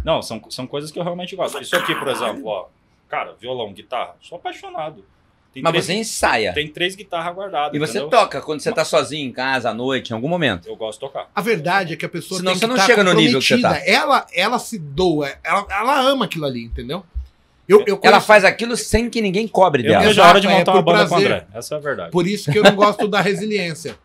[0.04, 1.60] Não, são, são coisas que eu realmente gosto.
[1.60, 2.66] Isso aqui, por exemplo, ó.
[3.08, 5.04] Cara, violão, guitarra, sou apaixonado.
[5.52, 6.52] Tem Mas três, você ensaia.
[6.52, 7.74] tem três guitarras guardadas.
[7.74, 8.10] E você entendeu?
[8.10, 10.68] toca quando você tá sozinho em casa, à noite, em algum momento.
[10.68, 11.30] Eu gosto de tocar.
[11.34, 13.40] A verdade é que a pessoa Senão tem você que não tá chega no nível
[13.40, 13.80] que você tá.
[13.86, 17.06] Ela, ela se doa, ela, ela ama aquilo ali, entendeu?
[17.68, 20.04] Eu, eu Ela conheço- faz aquilo sem que ninguém cobre Eu dela.
[20.04, 21.32] vejo a hora de é montar uma por banda com o prazer.
[21.32, 21.46] André.
[21.54, 22.10] Essa é a verdade.
[22.12, 23.96] Por isso que eu não gosto da resiliência.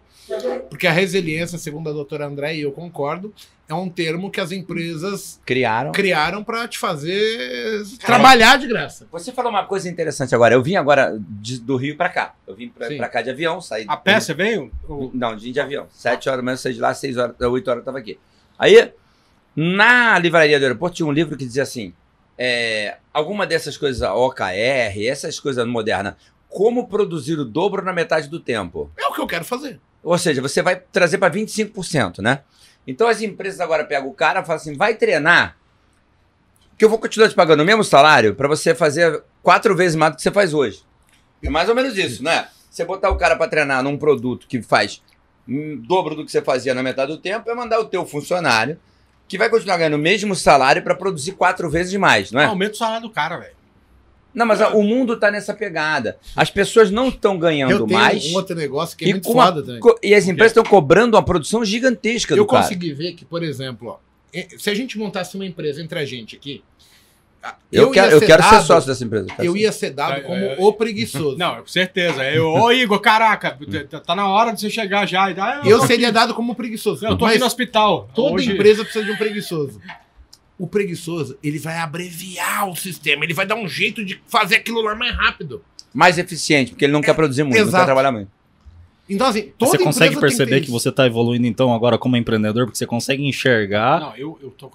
[0.69, 3.33] Porque a resiliência, segundo a doutora André, e eu concordo,
[3.67, 5.91] é um termo que as empresas Criaram.
[5.91, 9.05] criaram pra te fazer trabalhar de graça.
[9.11, 10.53] Você falou uma coisa interessante agora.
[10.55, 12.33] Eu vim agora de- do Rio pra cá.
[12.47, 13.83] Eu vim pra cá de avião, saí.
[13.87, 14.71] A pé você veio?
[14.87, 15.87] Ou- Não, de, de avião.
[15.91, 18.17] Sete horas eu saí de lá, seis horas, oito horas eu tava aqui.
[18.57, 18.89] Aí,
[19.55, 21.93] na livraria do aeroporto, tinha um livro que dizia assim:
[22.43, 26.15] é, alguma dessas coisas, OKR, essas coisas modernas,
[26.49, 28.89] como produzir o dobro na metade do tempo.
[28.97, 29.79] É o que eu quero fazer.
[30.01, 32.41] Ou seja, você vai trazer para 25%, né?
[32.87, 35.55] Então as empresas agora pegam o cara e falam assim: vai treinar,
[36.75, 40.13] que eu vou continuar te pagando o mesmo salário para você fazer quatro vezes mais
[40.13, 40.83] do que você faz hoje.
[41.43, 42.47] É mais ou menos isso, né?
[42.71, 45.03] Você botar o cara para treinar num produto que faz
[45.47, 48.79] hum, dobro do que você fazia na metade do tempo, é mandar o teu funcionário,
[49.31, 52.45] que vai continuar ganhando o mesmo salário para produzir quatro vezes mais, não é?
[52.47, 53.53] Aumenta o salário do cara, velho.
[54.33, 56.17] Não, mas a- o mundo tá nessa pegada.
[56.35, 58.25] As pessoas não estão ganhando Eu tenho mais.
[58.25, 59.79] um outro negócio que é E, muito uma- foda também.
[60.03, 62.63] e as empresas estão cobrando uma produção gigantesca do Eu cara.
[62.63, 63.97] consegui ver que, por exemplo, ó,
[64.57, 66.61] se a gente montasse uma empresa entre a gente aqui,
[67.71, 69.27] Eu, ia quero, eu ser quero ser sócio dessa empresa.
[69.39, 69.59] Eu ser.
[69.59, 71.37] ia ser dado É, como é, o preguiçoso.
[71.37, 72.23] Não, com certeza.
[72.29, 73.57] Eu, ô Igor, caraca,
[73.89, 75.31] tá- tá na hora de você chegar já.
[75.31, 76.13] E daí, Eu seria aqui.
[76.13, 77.05] dado como preguiçoso.
[77.05, 78.09] Eu tô aqui no hospital.
[78.13, 79.81] toda Hoje- empresa precisa de um preguiçoso.
[80.59, 84.81] O preguiçoso, ele vai abreviar o sistema, ele vai dar um jeito de fazer aquilo
[84.81, 85.63] lá mais rápido.
[85.93, 87.85] Mais eficiente, porque ele não quer produzir muito, não quer exato.
[87.85, 88.29] trabalhar muito.
[89.09, 90.71] Então, assim, toda Você consegue perceber que, isso.
[90.71, 93.99] você está evoluindo então agora como empreendedor, porque você consegue enxergar.
[93.99, 94.71] Não, eu, eu tô.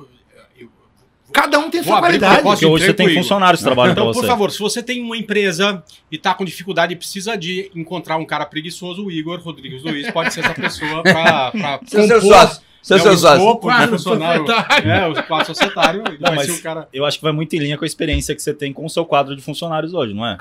[1.32, 2.42] Cada um tem Vou sua abrir qualidade.
[2.42, 4.26] Porque hoje você tem funcionários trabalhando Então, pra por você.
[4.26, 8.24] favor, se você tem uma empresa e tá com dificuldade e precisa de encontrar um
[8.24, 12.60] cara preguiçoso, o Igor Rodrigues Luiz pode ser essa pessoa pra, pra Seu, seu compor.
[12.82, 13.56] Seu, né, seu sócio.
[13.58, 14.46] Quadro funcionário.
[14.46, 14.90] societário.
[14.90, 16.02] É, o quadro societário.
[16.20, 16.88] Não, mas- ser o cara...
[16.92, 18.88] Eu acho que vai muito em linha com a experiência que você tem com o
[18.90, 20.38] seu quadro de funcionários hoje, não é?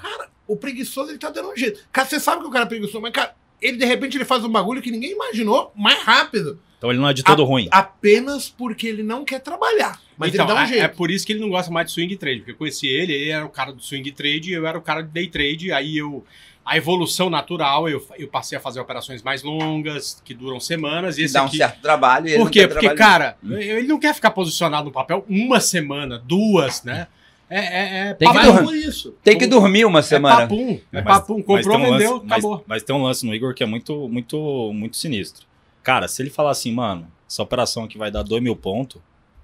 [0.47, 1.79] O preguiçoso, ele tá dando um jeito.
[1.91, 4.43] Cara, você sabe que o cara é preguiçoso, mas, cara, ele de repente ele faz
[4.43, 6.59] um bagulho que ninguém imaginou mais rápido.
[6.77, 7.67] Então ele não é de todo ruim.
[7.71, 9.99] Apenas porque ele não quer trabalhar.
[10.17, 10.83] Mas então, ele dá um é, jeito.
[10.83, 13.13] é por isso que ele não gosta mais de swing trade, porque eu conheci ele,
[13.13, 15.97] ele era o cara do swing trade, eu era o cara de day trade, aí
[15.97, 16.23] eu
[16.65, 21.23] a evolução natural, eu, eu passei a fazer operações mais longas, que duram semanas, e
[21.23, 22.27] esse dá um aqui, certo trabalho.
[22.27, 22.67] e ele Por quê?
[22.67, 27.05] Porque, cara, ele não quer ficar posicionado no papel uma semana, duas, né?
[27.47, 28.63] É, é, é Tem que dormir.
[28.63, 29.15] por isso.
[29.23, 30.37] Tem que dormir uma É semana.
[30.41, 30.79] papum.
[30.91, 31.41] É Mas- papum.
[31.43, 32.51] Comprou, um vendeu, lance- acabou.
[32.57, 35.44] Mas, mas tem um lance no Igor que é muito, muito, muito sinistro.
[35.85, 38.99] Cara, se ele falar assim, mano, essa operação aqui vai dar 2 mil pontos,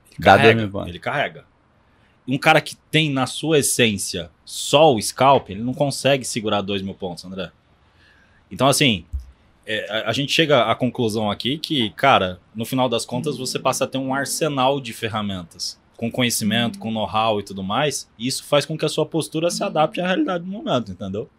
[0.09, 0.59] ele Dá carrega.
[0.59, 0.89] mil pontos.
[0.89, 1.45] Ele carrega.
[2.27, 6.81] Um cara que tem na sua essência só o scalp, ele não consegue segurar 2
[6.81, 7.51] mil pontos, André.
[8.49, 9.05] Então, assim,
[9.67, 13.59] é, a, a gente chega à conclusão aqui que, cara, no final das contas, você
[13.59, 18.25] passa a ter um arsenal de ferramentas, com conhecimento, com know-how e tudo mais, e
[18.25, 21.29] isso faz com que a sua postura se adapte à realidade do momento, entendeu?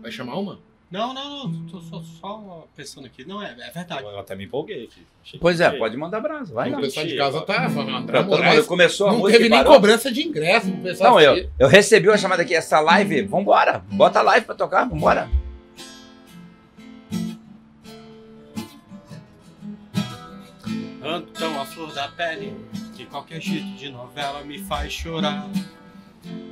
[0.00, 0.69] Vai chamar uma?
[0.90, 1.66] Não, não, não.
[1.66, 3.24] Tô só, só pensando aqui.
[3.24, 4.02] Não, é, é verdade.
[4.02, 5.06] Eu até me empolguei aqui.
[5.22, 6.52] Achei Pois é, pode mandar brasa.
[6.52, 7.94] Vai o pessoal de casa tá falando.
[7.96, 8.66] André Pra todo Moraes mundo.
[8.66, 9.74] Começou a não música teve e nem parou.
[9.74, 13.84] cobrança de ingresso pro pessoal Não, eu, eu recebi uma chamada aqui, essa live, vambora,
[13.92, 15.28] bota a live pra tocar, vambora.
[21.02, 22.54] Ando tão a flor da pele
[22.96, 25.48] que qualquer jeito de novela me faz chorar.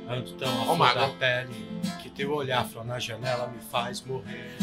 [0.07, 1.53] Ando tão a flor da pele
[2.01, 4.57] que teu olhar flor na janela me faz morrer.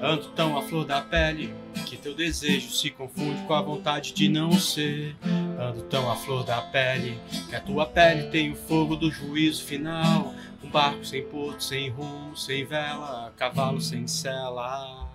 [0.00, 1.54] Ando tão a flor da pele
[1.86, 5.16] que teu desejo se confunde com a vontade de não ser.
[5.58, 9.64] Ando tão a flor da pele que a tua pele tem o fogo do juízo
[9.64, 10.34] final.
[10.62, 15.08] Um barco sem porto, sem rumo, sem vela, cavalo sem sela.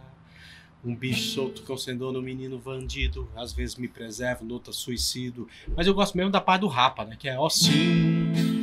[0.83, 3.29] Um bicho solto concedendo no menino bandido.
[3.35, 5.47] Às vezes me preservo, noutra suicido.
[5.75, 7.15] Mas eu gosto mesmo da parte do rapa, né?
[7.19, 8.60] Que é, ó sim,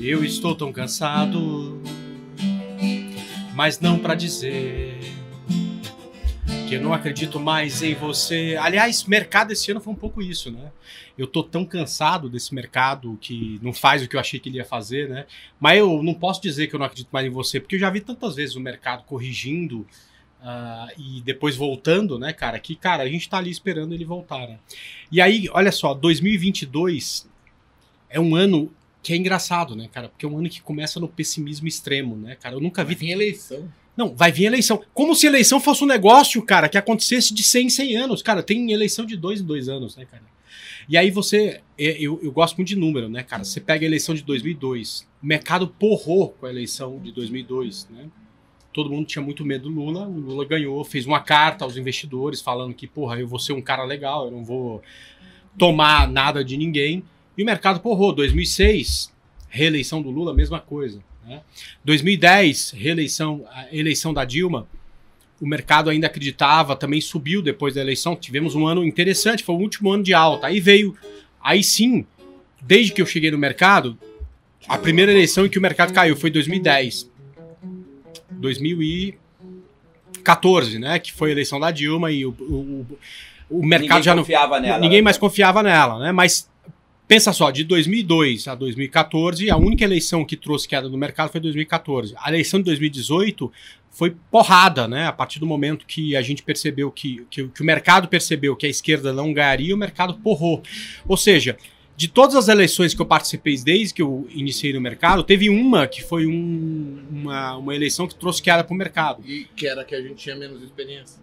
[0.00, 1.80] eu estou tão cansado.
[3.54, 4.98] Mas não pra dizer
[6.66, 8.56] que eu não acredito mais em você.
[8.58, 10.72] Aliás, mercado esse ano foi um pouco isso, né?
[11.18, 14.56] Eu tô tão cansado desse mercado que não faz o que eu achei que ele
[14.56, 15.26] ia fazer, né?
[15.58, 17.90] Mas eu não posso dizer que eu não acredito mais em você, porque eu já
[17.90, 19.86] vi tantas vezes o mercado corrigindo
[20.40, 22.58] ah, e depois voltando, né, cara?
[22.58, 24.58] Que, cara, a gente tá ali esperando ele voltar, né?
[25.12, 27.28] E aí, olha só, 2022
[28.08, 30.08] é um ano que é engraçado, né, cara?
[30.08, 32.54] Porque é um ano que começa no pessimismo extremo, né, cara?
[32.54, 32.94] Eu nunca vi.
[32.94, 33.72] Vai vir eleição.
[33.96, 34.82] Não, vai vir eleição.
[34.94, 38.22] Como se eleição fosse um negócio, cara, que acontecesse de 100 em 100 anos.
[38.22, 40.22] Cara, tem eleição de dois em dois anos, né, cara?
[40.88, 41.60] E aí você.
[41.78, 43.44] é, Eu, eu gosto muito de número, né, cara?
[43.44, 45.06] Você pega a eleição de 2002.
[45.22, 48.08] O mercado porrou com a eleição de 2002, né?
[48.72, 50.06] Todo mundo tinha muito medo do Lula.
[50.06, 53.60] O Lula ganhou, fez uma carta aos investidores falando que, porra, eu vou ser um
[53.62, 54.82] cara legal, eu não vou
[55.58, 57.02] tomar nada de ninguém.
[57.40, 58.12] E o mercado porrou.
[58.12, 59.10] 2006,
[59.48, 61.02] reeleição do Lula, mesma coisa.
[61.26, 61.40] Né?
[61.82, 64.68] 2010, reeleição, a eleição da Dilma,
[65.40, 68.14] o mercado ainda acreditava, também subiu depois da eleição.
[68.14, 70.48] Tivemos um ano interessante, foi o último ano de alta.
[70.48, 70.94] Aí veio,
[71.42, 72.04] aí sim,
[72.60, 73.96] desde que eu cheguei no mercado,
[74.68, 77.10] a primeira eleição em que o mercado caiu foi 2010.
[78.32, 80.98] 2014, né?
[80.98, 82.86] Que foi a eleição da Dilma e o, o,
[83.48, 84.24] o mercado Ninguém já não.
[84.24, 84.78] confiava nela.
[84.78, 85.04] Ninguém né?
[85.04, 86.12] mais confiava nela, né?
[86.12, 86.49] Mas
[87.10, 91.40] pensa só, de 2002 a 2014, a única eleição que trouxe queda no mercado foi
[91.40, 92.14] 2014.
[92.16, 93.52] A eleição de 2018
[93.90, 95.08] foi porrada, né?
[95.08, 98.64] A partir do momento que a gente percebeu que, que, que o mercado percebeu que
[98.64, 100.62] a esquerda não ganharia, o mercado porrou.
[101.08, 101.56] Ou seja,
[101.96, 105.88] de todas as eleições que eu participei desde que eu iniciei no mercado, teve uma
[105.88, 109.20] que foi um- uma, uma eleição que trouxe queda para o mercado.
[109.26, 111.20] E que era que a gente tinha menos experiência.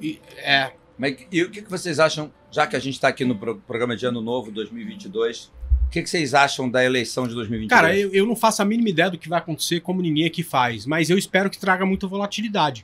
[0.00, 3.36] E, é, Mas e o que vocês acham, já que a gente está aqui no
[3.36, 5.52] pro- programa de Ano Novo 2022,
[5.86, 7.68] o que que vocês acham da eleição de 2022?
[7.68, 10.42] Cara, eu, eu não faço a mínima ideia do que vai acontecer, como ninguém aqui
[10.42, 12.82] faz, mas eu espero que traga muita volatilidade.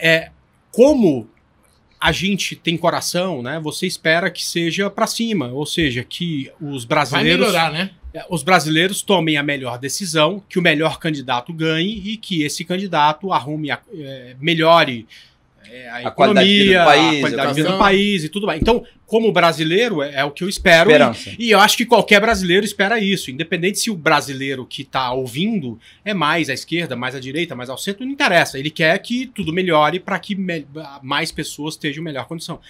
[0.00, 0.30] É,
[0.72, 1.28] como
[2.00, 3.58] a gente tem coração, né?
[3.60, 7.90] Você espera que seja para cima, ou seja, que os Vai brasileiros, melhorar, né?
[8.14, 12.64] é, os brasileiros tomem a melhor decisão, que o melhor candidato ganhe e que esse
[12.64, 15.06] candidato arrume, a, é, melhore
[15.70, 18.24] é, a, A qualidade de vida economia, do país, a qualidade de vida do país
[18.24, 18.60] e tudo mais.
[18.60, 20.90] Então, como brasileiro, é, é o que eu espero.
[20.90, 21.32] e- Esperança.
[21.38, 23.30] e eu acho que qualquer brasileiro espera isso.
[23.30, 27.70] Independente se o brasileiro que está ouvindo é mais à esquerda, mais à direita, mais
[27.70, 28.58] ao centro, não interessa.
[28.58, 30.66] Ele quer que tudo melhore para que me-
[31.02, 32.60] mais pessoas estejam em melhor condição.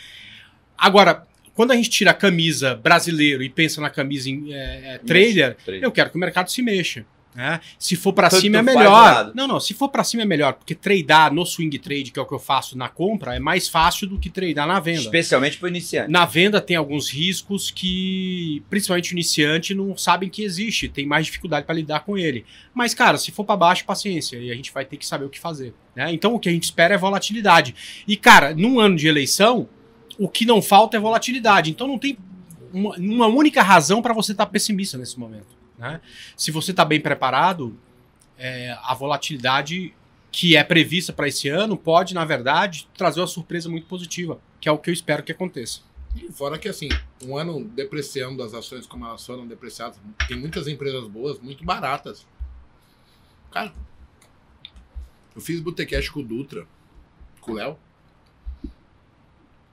[0.76, 4.57] Agora, quando a gente tira a camisa brasileiro e pensa na camisa em, é,
[4.94, 7.05] é, trader, eu quero que o mercado se mexa.
[7.37, 7.61] Né?
[7.78, 9.30] Se for para cima é melhor.
[9.34, 12.22] Não, não, se for para cima é melhor, porque tradear no swing trade, que é
[12.22, 15.01] o que eu faço na compra, é mais fácil do que tradear na venda.
[15.01, 16.11] Especialmente para iniciante.
[16.11, 21.26] Na venda tem alguns riscos que, principalmente o iniciante, não sabem que existe, tem mais
[21.26, 22.47] dificuldade para lidar com ele.
[22.72, 25.28] Mas, cara, se for para baixo, paciência, e a gente vai ter que saber o
[25.28, 25.74] que fazer.
[25.95, 26.11] Né?
[26.14, 27.74] Então, o que a gente espera é volatilidade.
[28.09, 29.68] E, cara, num ano de eleição,
[30.18, 31.70] o que não falta é volatilidade.
[31.70, 32.16] Então, não tem
[32.72, 35.55] uma, uma única razão para você estar pessimista nesse momento.
[35.78, 36.00] Né?
[36.36, 37.78] Se você está bem preparado,
[38.38, 39.94] é, a volatilidade
[40.30, 44.68] que é prevista para esse ano pode, na verdade, trazer uma surpresa muito positiva, que
[44.68, 45.80] é o que eu espero que aconteça.
[46.14, 46.88] E fora que, assim,
[47.24, 52.26] um ano depreciando as ações como elas foram depreciadas, tem muitas empresas boas, muito baratas.
[53.50, 53.72] Cara,
[55.34, 56.66] eu fiz Botecash com o Dutra,
[57.40, 57.78] com o Léo.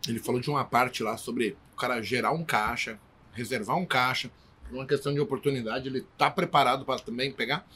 [0.07, 2.99] Ele falou de uma parte lá sobre o cara gerar um caixa,
[3.33, 4.29] reservar um caixa,
[4.75, 7.67] uma questão de oportunidade, ele tá preparado para também pegar.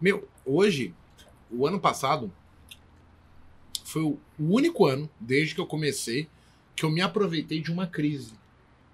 [0.00, 0.94] Meu, hoje,
[1.50, 2.32] o ano passado,
[3.84, 6.28] foi o único ano, desde que eu comecei,
[6.76, 8.32] que eu me aproveitei de uma crise.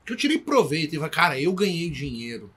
[0.05, 2.51] Que eu tirei proveito e falei, cara, eu ganhei dinheiro.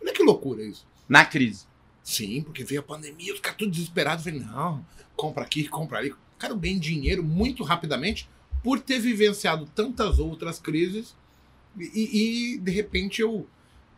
[0.00, 0.86] Olha que loucura isso.
[1.08, 1.66] Na crise.
[2.02, 4.24] Sim, porque veio a pandemia, os caras tudo desesperados.
[4.24, 4.84] Falei, não,
[5.16, 6.14] compra aqui, compra ali.
[6.38, 8.28] Cara, eu ganhei dinheiro muito rapidamente
[8.62, 11.14] por ter vivenciado tantas outras crises
[11.78, 13.46] e, e, de repente eu.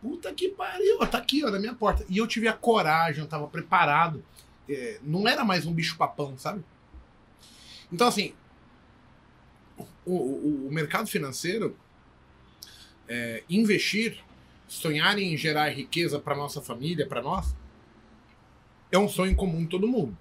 [0.00, 2.04] Puta que pariu, tá aqui, ó, na minha porta.
[2.08, 4.24] E eu tive a coragem, eu tava preparado.
[4.68, 6.64] É, não era mais um bicho papão, sabe?
[7.90, 8.34] Então, assim,
[10.04, 11.76] o, o, o mercado financeiro,
[13.08, 14.22] é, investir,
[14.66, 17.54] sonhar em gerar riqueza para nossa família, para nós,
[18.90, 20.16] é um sonho comum de todo mundo.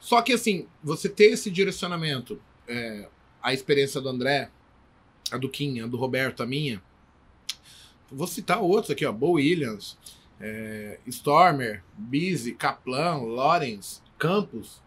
[0.00, 3.08] Só que, assim, você ter esse direcionamento, é,
[3.42, 4.50] a experiência do André,
[5.30, 6.82] a do Kim, a do Roberto, a minha,
[8.10, 9.98] vou citar outros aqui, ó, Bo Williams,
[10.40, 14.80] é, Stormer, Bizzy, Kaplan, Lawrence, Campos,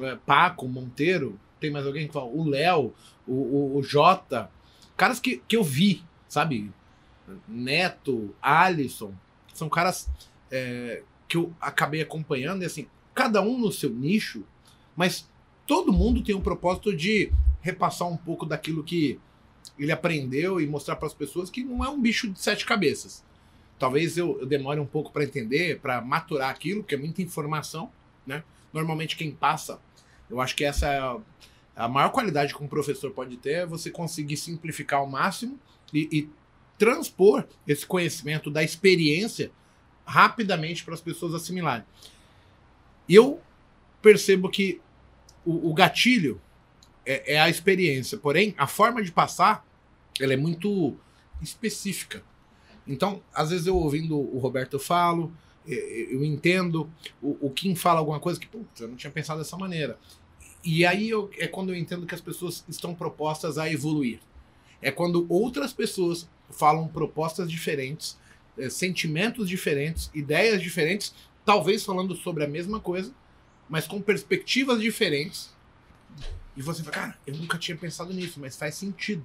[0.00, 2.26] é, Paco, Monteiro, tem mais alguém que fala?
[2.26, 2.92] O Léo,
[3.26, 4.50] o, o, o Jota,
[4.96, 6.70] caras que, que eu vi, sabe?
[7.48, 9.14] Neto, Alisson,
[9.52, 10.10] são caras
[10.50, 12.62] é, que eu acabei acompanhando.
[12.62, 14.44] E assim, cada um no seu nicho,
[14.94, 15.28] mas
[15.66, 19.18] todo mundo tem um propósito de repassar um pouco daquilo que
[19.78, 23.24] ele aprendeu e mostrar para as pessoas que não é um bicho de sete cabeças.
[23.78, 27.90] Talvez eu, eu demore um pouco para entender, para maturar aquilo, porque é muita informação,
[28.26, 28.44] né?
[28.72, 29.80] Normalmente quem passa,
[30.30, 31.18] eu acho que essa é a,
[31.76, 35.58] a maior qualidade que um professor pode ter é você conseguir simplificar ao máximo
[35.92, 36.30] e, e
[36.78, 39.50] transpor esse conhecimento da experiência
[40.06, 41.84] rapidamente para as pessoas assimilarem.
[43.08, 43.40] E eu
[44.00, 44.80] percebo que
[45.44, 46.40] o, o gatilho
[47.06, 49.66] é, é, a experiência, porém a forma de passar
[50.20, 50.96] ela é muito
[51.42, 52.22] específica.
[52.86, 55.32] Então, às vezes eu ouvindo o Roberto eu falo,
[55.66, 56.90] eu entendo,
[57.22, 59.98] o, o Kim fala alguma coisa que, putz, eu não tinha pensado dessa maneira.
[60.62, 64.20] E aí eu, é quando eu entendo que as pessoas estão propostas a evoluir.
[64.80, 68.18] É quando outras pessoas falam propostas diferentes,
[68.58, 73.12] é, sentimentos diferentes, ideias diferentes, talvez falando sobre a mesma coisa,
[73.68, 75.53] mas com perspectivas diferentes.
[76.56, 79.24] E você fala, cara, eu nunca tinha pensado nisso, mas faz sentido.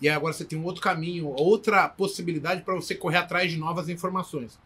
[0.00, 3.58] E aí agora você tem um outro caminho, outra possibilidade para você correr atrás de
[3.58, 4.58] novas informações.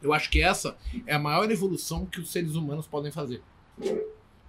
[0.00, 3.42] Eu acho que essa é a maior evolução que os seres humanos podem fazer.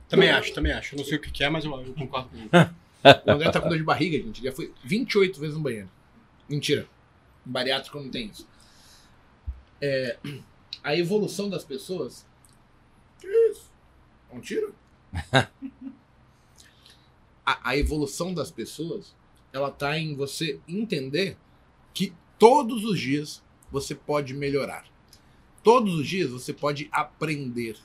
[0.07, 0.95] Também acho, também acho.
[0.95, 2.49] Eu não sei o que, que é, mas eu, eu concordo com isso.
[3.03, 4.41] O André tá com dor de barriga, gente.
[4.41, 5.89] Ele já foi 28 vezes no banheiro.
[6.47, 6.87] Mentira.
[7.47, 8.47] Um bariátrico não tem isso.
[9.81, 10.17] É,
[10.83, 12.27] a evolução das pessoas.
[13.19, 13.71] Que isso?
[14.31, 14.75] É um tiro?
[17.51, 19.15] a, a evolução das pessoas,
[19.51, 21.37] ela tá em você entender
[21.93, 24.85] que todos os dias você pode melhorar.
[25.63, 27.77] Todos os dias você pode aprender.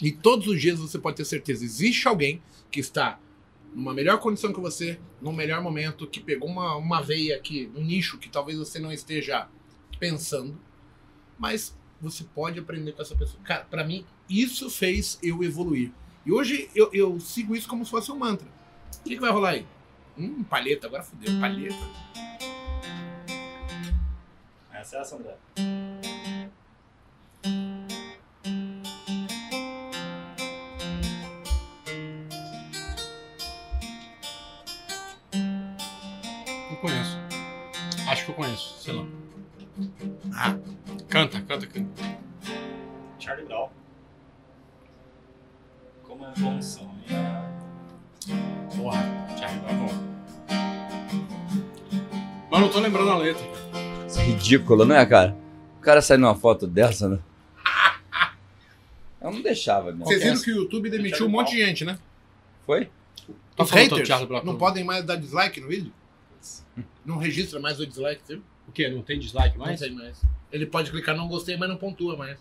[0.00, 1.64] E todos os dias você pode ter certeza.
[1.64, 3.18] Existe alguém que está
[3.74, 7.82] numa melhor condição que você, num melhor momento, que pegou uma, uma veia aqui, um
[7.82, 9.48] nicho que talvez você não esteja
[9.98, 10.58] pensando,
[11.38, 13.42] mas você pode aprender com essa pessoa.
[13.42, 15.92] Cara, pra mim, isso fez eu evoluir.
[16.26, 18.48] E hoje eu, eu sigo isso como se fosse um mantra.
[18.98, 19.66] O que, que vai rolar aí?
[20.18, 21.76] Hum, palheta, agora fodeu, palheta.
[24.72, 25.36] Essa é essa, André.
[36.70, 37.18] Eu conheço.
[38.08, 39.06] Acho que eu conheço, sei lá.
[40.34, 40.56] Ah,
[41.08, 42.02] Canta, canta, canta.
[43.18, 43.68] Charlie Brown.
[46.38, 47.50] Bom sonhar.
[48.76, 49.02] Porra,
[49.36, 50.06] Thiago, tá bom.
[52.50, 53.46] Mas não tô lembrando a letra.
[54.06, 55.36] Isso é ridículo, não é, cara?
[55.78, 57.18] O cara sai numa foto dessa, né?
[59.20, 60.04] Eu não deixava, mesmo.
[60.04, 61.98] Vocês que é viram que o YouTube demitiu um monte de gente, né?
[62.66, 62.90] Foi?
[63.56, 65.92] Tá Os falando do haters não podem mais dar dislike no vídeo?
[67.04, 68.42] Não registra mais o dislike, viu?
[68.68, 68.88] O quê?
[68.88, 69.80] Não tem dislike mais?
[69.80, 70.22] Não tem mais.
[70.52, 72.38] Ele pode clicar não gostei, mas não pontua mais.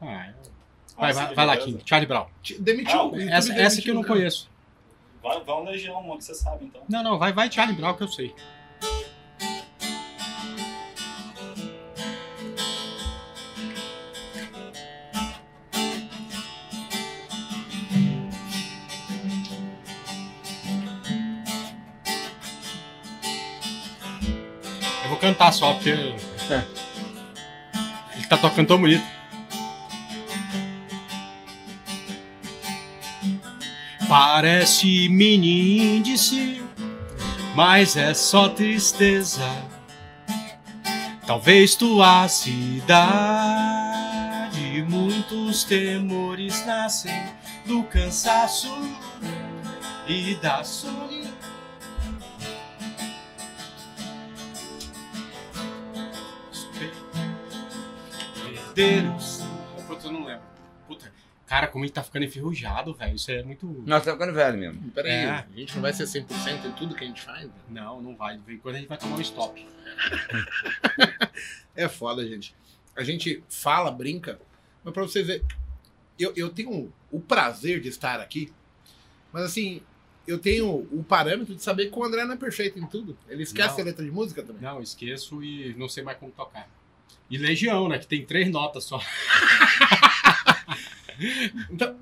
[0.00, 0.34] Ah, é.
[0.96, 1.56] Vai, vai, vai lá.
[1.56, 1.82] King.
[1.84, 2.26] Charlie Brown.
[2.58, 2.98] Demitiu.
[2.98, 4.48] Ah, o Essa, essa que eu não conheço.
[5.22, 6.82] Vai, vai um Legião, uma que você sabe, então.
[6.88, 8.34] Não, não, vai, vai Charlie Brown que eu sei.
[25.04, 25.90] Eu vou cantar só, porque.
[25.90, 29.21] Ele tá tocando tão bonito.
[34.12, 36.62] Parece meninice,
[37.54, 39.40] mas é só tristeza.
[41.26, 43.72] Talvez tua cidade,
[44.86, 47.24] muitos temores nascem
[47.64, 48.68] do cansaço
[50.06, 51.32] e da solidão.
[58.46, 59.36] Herdeiros.
[59.36, 59.41] Puta,
[61.52, 63.14] cara, como ele tá ficando enferrujado, velho.
[63.14, 63.66] Isso é muito.
[63.86, 64.90] Nós tá ficando velho mesmo.
[64.92, 65.28] Peraí, É.
[65.30, 67.44] a gente não vai ser 100% em tudo que a gente faz?
[67.44, 67.52] né?
[67.68, 68.38] Não, não vai.
[68.38, 69.66] De vez em quando a gente vai tomar um stop.
[71.76, 72.54] É foda, gente.
[72.96, 74.38] A gente fala, brinca,
[74.84, 75.42] mas pra vocês verem,
[76.18, 78.52] eu, eu tenho o prazer de estar aqui,
[79.32, 79.80] mas assim,
[80.26, 83.16] eu tenho o parâmetro de saber que o André não é perfeito em tudo.
[83.28, 83.80] Ele esquece Não.
[83.80, 84.60] a letra de música também.
[84.62, 86.68] Não, esqueço e não sei mais como tocar.
[87.30, 87.98] E Legião, né?
[87.98, 89.00] Que tem três notas só.
[91.70, 91.96] Então,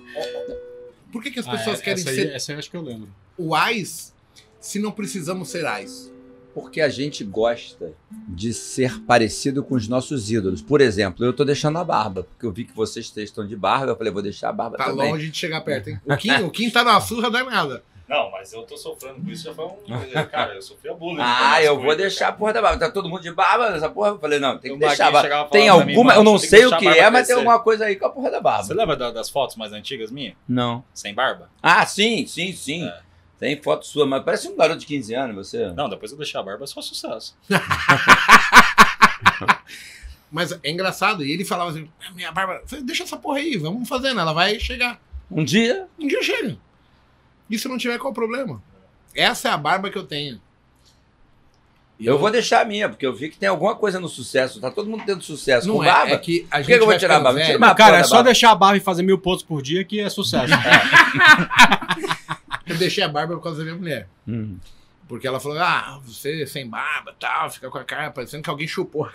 [1.13, 2.77] por que, que as Ah, pessoas é, querem essa aí, ser Essa eu acho que
[2.77, 3.09] eu lembro.
[3.39, 4.15] uais
[4.61, 6.11] se não precisamos ser ais?
[6.53, 7.93] Porque a gente gosta
[8.27, 10.61] de ser parecido com os nossos ídolos.
[10.61, 13.55] Por exemplo, eu tô deixando a barba, porque eu vi que vocês três estão de
[13.55, 15.13] barba, eu falei, vou deixar a barba Tá também.
[15.13, 16.01] longe de chegar perto, hein?
[16.05, 17.85] O Kim, o Kim tá na surra danada.
[18.11, 19.77] Não, mas eu tô sofrendo com isso já foi um.
[20.31, 21.19] Cara, eu sofri a bullying.
[21.21, 22.39] Ah, eu vou Coisas, deixar a cara.
[22.39, 22.79] porra da barba.
[22.81, 24.09] Tá todo mundo de barba nessa porra?
[24.09, 25.49] Eu falei, não, tem que deixar a barba.
[25.51, 27.33] Tem mim, alguma, "Mano, eu não sei o deixar que a é, mas tem crescer."
[27.35, 28.65] alguma coisa aí com a porra da barba.
[28.65, 30.35] Você lembra da- das fotos mais antigas minhas?
[30.49, 30.83] Não.
[30.93, 31.49] Sem barba?
[31.63, 32.85] Ah, sim, sim, sim.
[32.85, 32.99] É.
[33.39, 35.69] Tem foto sua, mas parece um garoto de 15 anos, você.
[35.73, 37.39] Não, depois eu deixei a barba, é só sucesso.
[40.31, 41.25] Mas é engraçado.
[41.25, 44.21] E ele falava assim: "Ah, minha barba, eu falei, deixa essa porra aí, vamos fazendo,
[44.21, 45.01] ela vai chegar.
[45.31, 46.57] Um dia, Um dia chega.
[47.51, 48.63] E se não tiver, qual o problema?
[49.15, 50.41] Essa é a barba que eu tenho.
[51.99, 54.59] E eu vou deixar a minha, porque eu vi que tem alguma coisa no sucesso.
[54.59, 56.13] Tá todo mundo tendo sucesso Não com é, barba.
[56.13, 57.43] é que a Por gente que, que eu vou vai tirar a barba?
[57.43, 58.31] Tira uma cara, é só barba.
[58.31, 60.55] deixar a barba e fazer mil pontos por dia que é sucesso.
[62.67, 64.09] Eu deixei a barba por causa da minha mulher.
[64.27, 64.57] Hum.
[65.09, 68.69] Porque ela falou, ah, você sem barba tal, fica com a cara parecendo que alguém
[68.69, 69.09] chupou.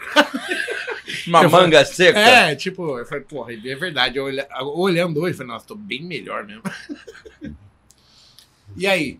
[1.25, 2.19] Uma Eu manga seca.
[2.19, 4.17] É, tipo, eu falei, porra, é verdade.
[4.17, 6.63] Eu olha- olhando hoje, eu falei, nossa, tô bem melhor mesmo.
[8.75, 9.19] e aí?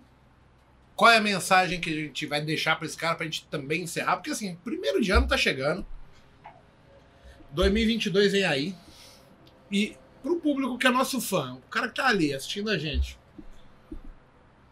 [0.96, 3.84] Qual é a mensagem que a gente vai deixar pra esse cara pra gente também
[3.84, 4.18] encerrar?
[4.18, 5.86] Porque assim, primeiro de ano tá chegando.
[7.52, 8.76] 2022 vem aí.
[9.72, 13.20] E pro público que é nosso fã, o cara que tá ali assistindo a gente.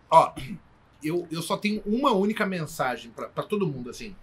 [0.10, 0.34] Ó,
[1.04, 4.16] eu, eu só tenho uma única mensagem pra todo mundo, assim.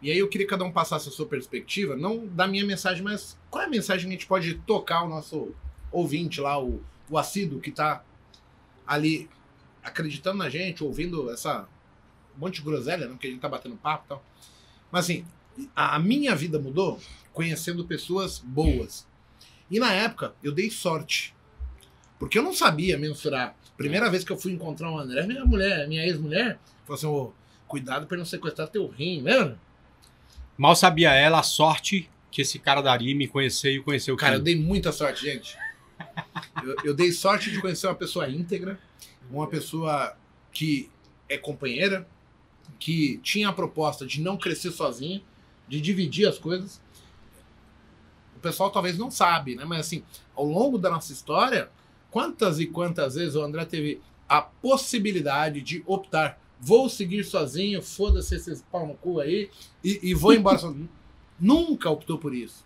[0.00, 3.02] E aí eu queria que cada um passasse a sua perspectiva, não da minha mensagem,
[3.02, 5.54] mas qual é a mensagem que a gente pode tocar o nosso
[5.90, 8.04] ouvinte lá, o, o assíduo que tá
[8.88, 9.28] ali
[9.84, 11.68] acreditando na gente, ouvindo essa
[12.36, 13.12] um monte de groselha, né?
[13.12, 14.24] Porque a gente tá batendo papo e tal.
[14.90, 15.24] Mas assim,
[15.76, 16.98] a, a minha vida mudou
[17.32, 19.06] conhecendo pessoas boas.
[19.70, 21.34] E na época eu dei sorte.
[22.18, 23.54] Porque eu não sabia mensurar.
[23.76, 27.32] Primeira vez que eu fui encontrar o André, minha mulher, minha ex-mulher, falou assim: ô,
[27.68, 29.58] cuidado pra não sequestrar teu rim, lembra?
[30.56, 34.34] Mal sabia ela a sorte que esse cara daria me conhecer e conhecer o Cara,
[34.34, 34.44] eu Kim.
[34.44, 35.56] dei muita sorte, gente.
[36.62, 38.78] Eu, eu dei sorte de conhecer uma pessoa íntegra,
[39.30, 40.16] uma pessoa
[40.52, 40.90] que
[41.28, 42.06] é companheira,
[42.78, 45.22] que tinha a proposta de não crescer sozinha,
[45.68, 46.80] de dividir as coisas.
[48.36, 49.64] O pessoal talvez não sabe, né?
[49.64, 50.02] Mas assim,
[50.34, 51.70] ao longo da nossa história,
[52.10, 58.34] quantas e quantas vezes o André teve a possibilidade de optar, vou seguir sozinho, foda-se
[58.34, 59.50] esses pau no cu aí,
[59.82, 60.88] e, e vou embora sozinho.
[61.38, 62.64] Nunca optou por isso.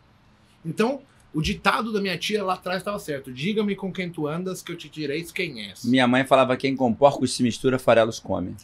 [0.65, 1.03] Então,
[1.35, 3.33] o ditado da minha tia lá atrás estava certo.
[3.33, 5.85] Diga-me com quem tu andas, que eu te direi quem és.
[5.85, 8.55] Minha mãe falava quem com porcos se mistura, farelos come.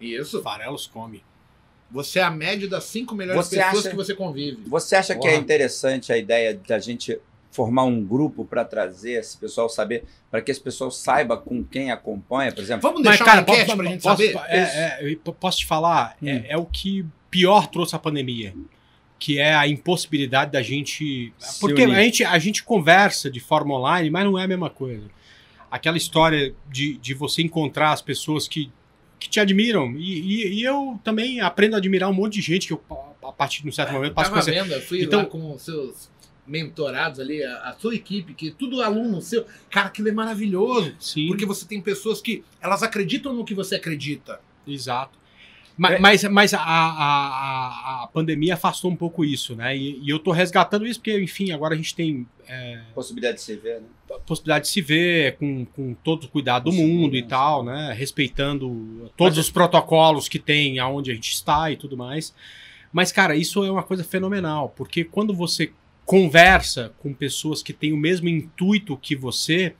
[0.00, 0.42] Isso.
[0.42, 1.22] Farelos come.
[1.90, 4.62] Você é a média das cinco melhores Você pessoas acha- que você convive.
[4.66, 5.42] Você acha que é Porra.
[5.42, 7.18] interessante a ideia da gente
[7.50, 11.90] formar um grupo para trazer esse pessoal saber, para que esse pessoal saiba com quem
[11.90, 12.80] acompanha, por exemplo?
[12.88, 14.40] Vamos deixar uma enquete pra gente posso, saber?
[14.48, 16.28] é, é, posso te falar, Hum.
[16.28, 18.54] é, é o que pior trouxe a pandemia.
[19.24, 21.32] Que é a impossibilidade da gente.
[21.38, 21.94] Se Porque unir.
[21.96, 25.04] a gente, a gente conversa de forma online, mas não é a mesma coisa.
[25.70, 28.68] Aquela história de, de você encontrar as pessoas que,
[29.20, 29.92] que te admiram.
[29.96, 32.82] E, e- e eu também aprendo a admirar um monte de gente que eu,
[33.22, 34.50] a partir de um certo momento, passo a conhecer.
[34.60, 36.10] vendo, eu fui Então- lá com os seus
[36.44, 39.46] mentorados ali, a, a sua equipe, que tudo aluno seu.
[39.70, 40.96] Cara, aquilo é maravilhoso.
[40.98, 41.28] Sim.
[41.28, 44.40] Porque você tem pessoas que elas acreditam no que você acredita.
[44.66, 45.16] Exato.
[45.82, 45.98] Mas, É.
[45.98, 49.76] mas, mas a, a, a, a pandemia afastou um pouco isso, né?
[49.76, 53.42] E, e eu tô resgatando isso porque, enfim, agora a gente tem é, Possibilidade de
[53.42, 53.86] se ver, né?
[54.24, 57.92] possibilidade de se ver com, com todo o cuidado do mundo e tal, né?
[57.98, 62.32] Respeitando todos os protocolos que tem aonde a gente está e tudo mais.
[62.92, 65.72] Mas, cara, isso é uma coisa fenomenal, porque quando você
[66.04, 69.74] conversa com pessoas que têm o mesmo intuito que você,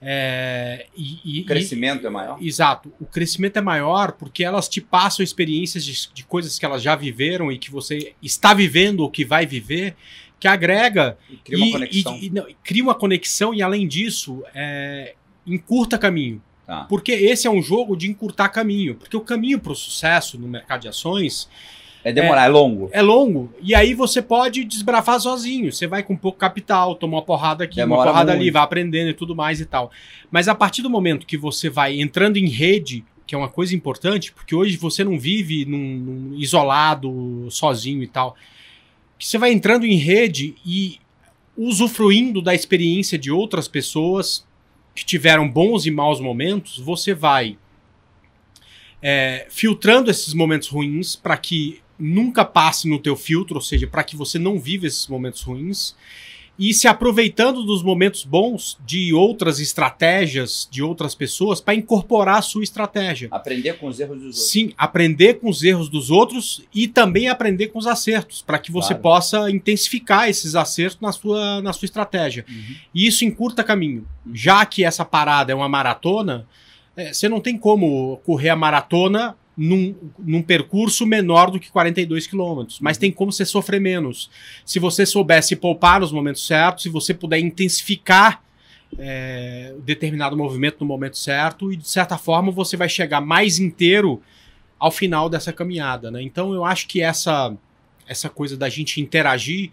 [0.00, 2.38] é, e- e- O crescimento é maior.
[2.40, 2.92] Exato.
[3.00, 6.94] O crescimento é maior porque elas te passam experiências de, de coisas que elas já
[6.94, 9.96] viveram e que você está vivendo ou que vai viver,
[10.38, 12.16] que agrega E cria uma e, conexão.
[12.16, 15.14] e- e não, cria uma conexão e, além disso, é,
[15.46, 16.40] encurta caminho.
[16.66, 16.84] Tá.
[16.84, 18.94] Porque esse é um jogo de encurtar caminho.
[18.94, 21.48] Porque o caminho para o sucesso no mercado de ações
[22.04, 22.88] É demorar, é, longo.
[22.92, 23.52] é longo.
[23.60, 25.72] E aí você pode desbrafar sozinho.
[25.72, 28.52] Você vai com pouco capital, toma uma porrada aqui, uma Demora porrada ali, muito.
[28.54, 29.90] vai aprendendo e tudo mais e tal.
[30.30, 33.74] Mas a partir do momento que você vai entrando em rede, que é uma coisa
[33.74, 38.36] importante, porque hoje você não vive num, num isolado, sozinho e tal.
[39.18, 40.98] Que você vai entrando em rede e
[41.56, 44.46] usufruindo da experiência de outras pessoas
[44.94, 47.58] que tiveram bons e maus momentos, você vai
[49.02, 54.04] é, filtrando esses momentos ruins para que nunca passe no teu filtro, ou seja, para
[54.04, 55.94] que você não viva esses momentos ruins
[56.58, 62.42] e se aproveitando dos momentos bons de outras estratégias de outras pessoas para incorporar a
[62.42, 63.28] sua estratégia.
[63.30, 64.50] Aprender com os erros dos outros.
[64.50, 68.72] Sim, aprender com os erros dos outros e também aprender com os acertos, para que
[68.72, 69.02] você Claro.
[69.02, 72.44] possa intensificar esses acertos na sua, na sua estratégia.
[72.48, 72.74] Uhum.
[72.92, 74.04] E isso encurta caminho.
[74.34, 76.44] Já que essa parada é uma maratona,
[76.96, 82.28] é, você não tem como correr a maratona num, num percurso menor do que 42
[82.28, 84.30] quilômetros, mas tem como você sofrer menos.
[84.64, 88.40] Se você soubesse poupar nos momentos certos, se você puder intensificar
[88.96, 94.22] é, determinado movimento no momento certo, e de certa forma você vai chegar mais inteiro
[94.78, 96.08] ao final dessa caminhada.
[96.08, 96.22] Né?
[96.22, 97.52] Então eu acho que essa,
[98.06, 99.72] essa coisa da gente interagir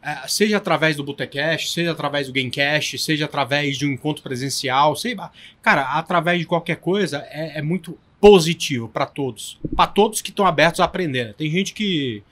[0.00, 4.94] é, seja através do Botecast, seja através do Gamecast, seja através de um encontro presencial,
[4.94, 5.32] sei lá.
[5.60, 9.58] Cara, através de qualquer coisa é, é muito positivo para todos.
[9.76, 11.26] Para todos que estão abertos a aprender.
[11.28, 11.34] né?
[11.36, 12.22] Tem gente que,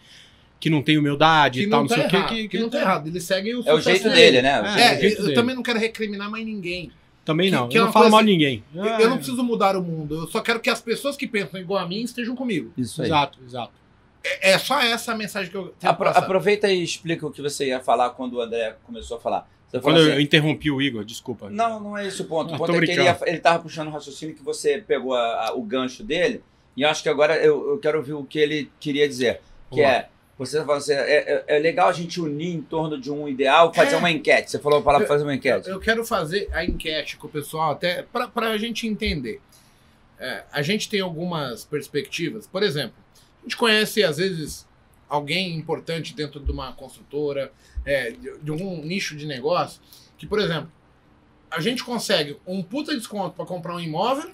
[0.60, 2.28] que não tem humildade Que e tal, não não, tá sei o quê, errado.
[2.28, 3.06] que, Que não tá errado.
[3.08, 4.60] Ele segue o É o sucesso jeito dele, né?
[4.60, 5.34] O É, É, jeito eu dele.
[5.34, 6.92] também não quero recriminar mais ninguém.
[7.24, 7.68] Também que- não.
[7.68, 8.64] que eu é não falo mal assim, de ninguém.
[8.74, 10.14] Eu- Ah, Eu não preciso mudar o mundo.
[10.22, 12.72] Eu só quero que as pessoas que pensam igual a mim estejam comigo.
[12.76, 13.08] Isso aí.
[13.08, 13.72] Exato, exato.
[14.24, 17.30] É, é só essa a mensagem que eu tenho Apro- que aproveita e explica o
[17.30, 19.48] que você ia falar quando o André começou a falar.
[19.70, 21.50] Você Quando falou eu, assim, eu interrompi o Igor, desculpa.
[21.50, 22.54] Não, não é esse o ponto.
[22.54, 23.06] O ponto é que ele, brincando.
[23.24, 26.42] ia- ele tava puxando o raciocínio que você pegou a- a- o gancho dele.
[26.76, 29.40] E eu acho que agora eu, eu quero ouvir o que ele queria dizer.
[29.70, 30.08] Que é,
[30.38, 33.28] você tá falando assim, é, é- é legal a gente unir em torno de um
[33.28, 33.98] ideal, fazer É.
[33.98, 34.50] uma enquete.
[34.50, 35.68] Você falou a palavra fazer uma enquete.
[35.68, 39.40] Eu quero fazer a enquete com o pessoal, até para a gente entender.
[40.18, 42.46] É, a gente tem algumas perspectivas.
[42.46, 42.94] Por exemplo,
[43.40, 44.66] a gente conhece, às vezes,
[45.08, 47.52] alguém importante dentro de uma construtora,
[47.88, 49.80] é, de, algum nicho de negócio,
[50.18, 50.70] que, por exemplo,
[51.50, 54.30] a gente consegue um puta desconto para comprar um imóvel,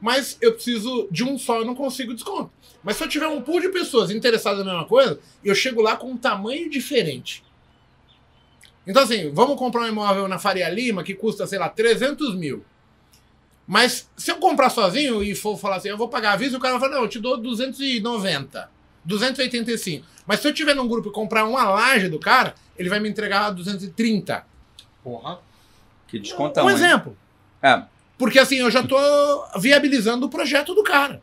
[0.00, 2.50] mas eu preciso de um só, eu não consigo desconto.
[2.82, 5.96] Mas se eu tiver um pool de pessoas interessadas na mesma coisa, eu chego lá
[5.96, 7.44] com um tamanho diferente.
[8.86, 12.64] Então, assim, vamos comprar um imóvel na Faria Lima que custa, sei lá, 300 mil.
[13.66, 16.60] Mas se eu comprar sozinho e for falar assim, eu vou pagar a vista, o
[16.60, 18.70] cara vai falar, não, eu te dou 290,
[19.04, 20.06] 285.
[20.26, 23.08] Mas se eu tiver num grupo e comprar uma laje do cara, ele vai me
[23.08, 24.44] entregar 230.
[25.02, 25.38] Porra.
[26.06, 26.76] Que descontão, um hein?
[26.76, 27.16] exemplo.
[27.62, 27.82] É,
[28.16, 28.96] Porque assim, eu já tô
[29.58, 31.22] viabilizando o projeto do cara.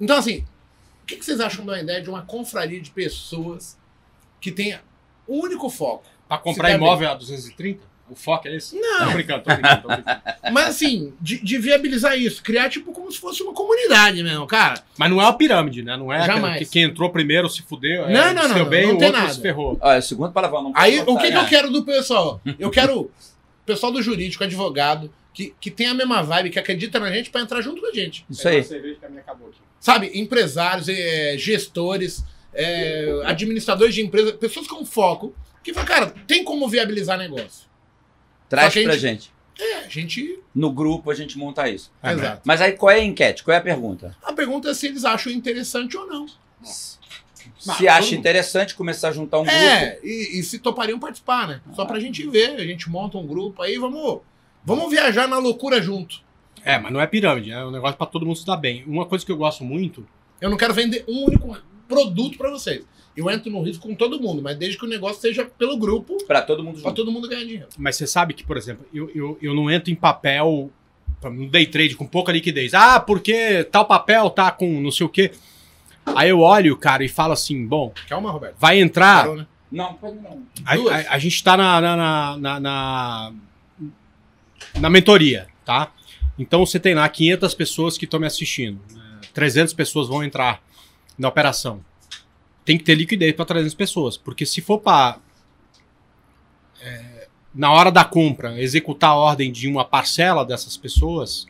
[0.00, 0.44] Então, assim,
[1.02, 3.78] o que que vocês acham da ideia de uma confraria de pessoas
[4.40, 4.82] que tenha
[5.28, 6.04] um único foco?
[6.28, 7.89] Pra comprar imóvel a 230?
[8.10, 8.74] O foco é esse?
[8.78, 9.06] Não.
[9.06, 10.20] Tô brincando, tô brincando, tô brincando.
[10.52, 14.82] Mas assim, de, de viabilizar isso, criar tipo como se fosse uma comunidade mesmo, cara.
[14.98, 15.96] Mas não é uma pirâmide, né?
[15.96, 16.58] Não é Jamais.
[16.58, 18.06] que quem entrou primeiro se fudeu.
[18.06, 19.32] é, Não, não, se não, deu não, bem, não o tem outro nada.
[19.34, 19.78] se ferrou.
[19.80, 22.40] olha, segundo palavrão, não Aí, o que, que eu quero do pessoal?
[22.58, 23.10] Eu quero o
[23.64, 27.40] pessoal do jurídico, advogado, que, que tem a mesma vibe, que acredita na gente pra
[27.40, 28.24] entrar junto com a gente.
[28.28, 28.64] Isso aí.
[28.64, 29.58] cerveja que a minha acabou aqui.
[29.78, 30.10] Sabe?
[30.14, 35.32] Empresários, eh, gestores, eh, administradores de empresas, pessoas com foco.
[35.62, 37.68] Que fala, cara, tem como viabilizar negócio.
[38.50, 39.32] Traz pra gente- gente.
[39.58, 40.38] É, a gente.
[40.54, 41.90] No grupo a gente monta isso.
[42.02, 42.42] É, Exato.
[42.44, 43.42] Mas aí qual é a enquete?
[43.44, 44.14] Qual é a pergunta?
[44.22, 46.26] A pergunta é se eles acham interessante ou não.
[47.58, 49.56] Se acha interessante começar a juntar um grupo.
[49.58, 51.60] É, e, e se topariam participar, né?
[51.74, 52.56] Só pra gente ver.
[52.56, 54.20] A gente monta um grupo aí, vamos.
[54.64, 56.20] Vamos viajar na loucura junto.
[56.64, 58.84] É, mas não é pirâmide, é um negócio pra todo mundo se dar bem.
[58.86, 60.06] Uma coisa que eu gosto muito.
[60.40, 61.56] Eu não quero vender um único
[61.90, 62.84] produto pra vocês.
[63.16, 66.16] Eu entro no risco com todo mundo, mas desde que o negócio seja pelo grupo,
[66.26, 66.94] Pra todo mundo junto.
[66.94, 67.66] todo mundo ganhar dinheiro.
[67.76, 70.70] Mas você sabe que, por exemplo, eu, eu, eu não entro em papel,
[71.24, 72.72] no day trade, com pouca liquidez.
[72.72, 75.32] Ah, porque tal papel tá com não sei o quê.
[76.14, 78.54] Aí eu olho, cara, e falo assim: bom, Calma, Roberto.
[78.58, 79.22] vai entrar.
[79.22, 79.46] Parou, né?
[79.70, 80.42] Não, pode não.
[80.64, 81.06] A, Duas.
[81.06, 83.32] a- a gente tá na, na, na, na, na-
[84.80, 85.92] na mentoria, tá?
[86.38, 88.80] Então você tem lá 500 pessoas que estão me assistindo.
[88.92, 89.00] né?
[89.34, 90.62] 300 pessoas vão entrar
[91.20, 91.84] na operação.
[92.64, 95.18] Tem que ter liquidez para 300 pessoas, porque se for para
[97.54, 101.46] na hora da compra executar a ordem de uma parcela dessas pessoas,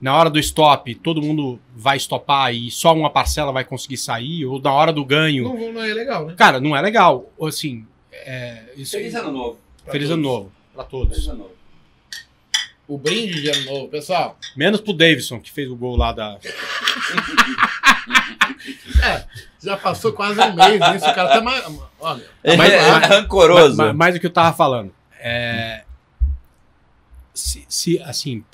[0.00, 4.44] na hora do stop todo mundo vai stopar e só uma parcela vai conseguir sair,
[4.46, 6.34] ou na hora do ganho, Não, não é legal, né?
[6.36, 7.30] cara, não é legal.
[7.42, 9.58] Assim, é, isso, Feliz ano novo.
[9.86, 10.10] Feliz todos.
[10.10, 11.14] ano novo pra todos.
[11.14, 11.57] Feliz ano novo.
[12.88, 14.38] O brinde de ano novo, pessoal.
[14.56, 16.38] Menos pro Davidson, que fez o gol lá da.
[19.62, 21.64] Já passou quase um mês nisso, o cara tá mais.
[22.00, 23.76] Olha, Mas- Ele é mas- rancoroso.
[23.76, 24.92] Ma- ma- mais do que eu tava falando.
[25.20, 25.82] É,
[27.34, 28.44] se, se, assim.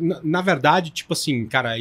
[0.00, 1.74] Na, na verdade, tipo assim, cara,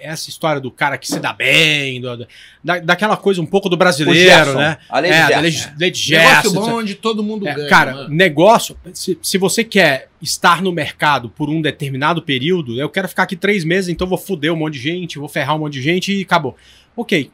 [0.00, 2.26] essa história do cara que se dá bem, do-
[2.62, 4.78] da, daquela coisa um pouco do O brasileiro, Gerson, né?
[4.88, 5.40] A lei é, de Gerson.
[5.40, 7.68] lei, de- lei de negócio Gerson, bom onde todo mundo É, ganha.
[7.68, 8.08] cara, mano.
[8.10, 8.76] negócio.
[8.92, 13.36] Se, se você quer estar no mercado por um determinado período, eu quero ficar aqui
[13.36, 16.12] três meses, então vou foder um monte de gente, vou ferrar um monte de gente
[16.12, 16.56] e acabou.
[16.96, 17.30] Ok.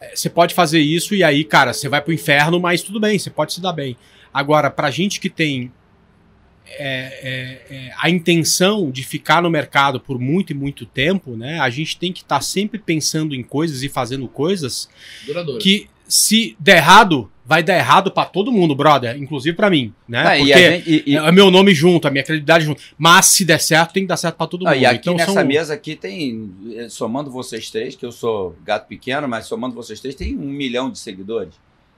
[0.00, 3.18] É, Você pode fazer isso e aí, cara, você vai pro inferno, mas tudo bem,
[3.18, 3.96] você pode se dar bem.
[4.32, 5.72] Agora, pra gente que tem
[6.72, 11.58] é, é, é, a intenção de ficar no mercado por muito e muito tempo, né?
[11.60, 14.88] A gente tem que estar sempre pensando em coisas e fazendo coisas
[15.26, 15.60] Duradouro.
[15.60, 20.22] que se der errado, vai dar errado pra todo mundo, brother, inclusive pra mim, né?
[20.26, 22.82] Ah, Porque gente- e- e- é meu nome junto, a minha credibilidade junto.
[22.98, 24.72] Mas se der certo, tem que dar certo pra todo mundo.
[24.72, 28.12] Ah, e aqui então nessa são- mesa aqui tem, eh, somando vocês três, que eu
[28.12, 31.54] sou gato pequeno, mas somando vocês três, tem um milhão de seguidores.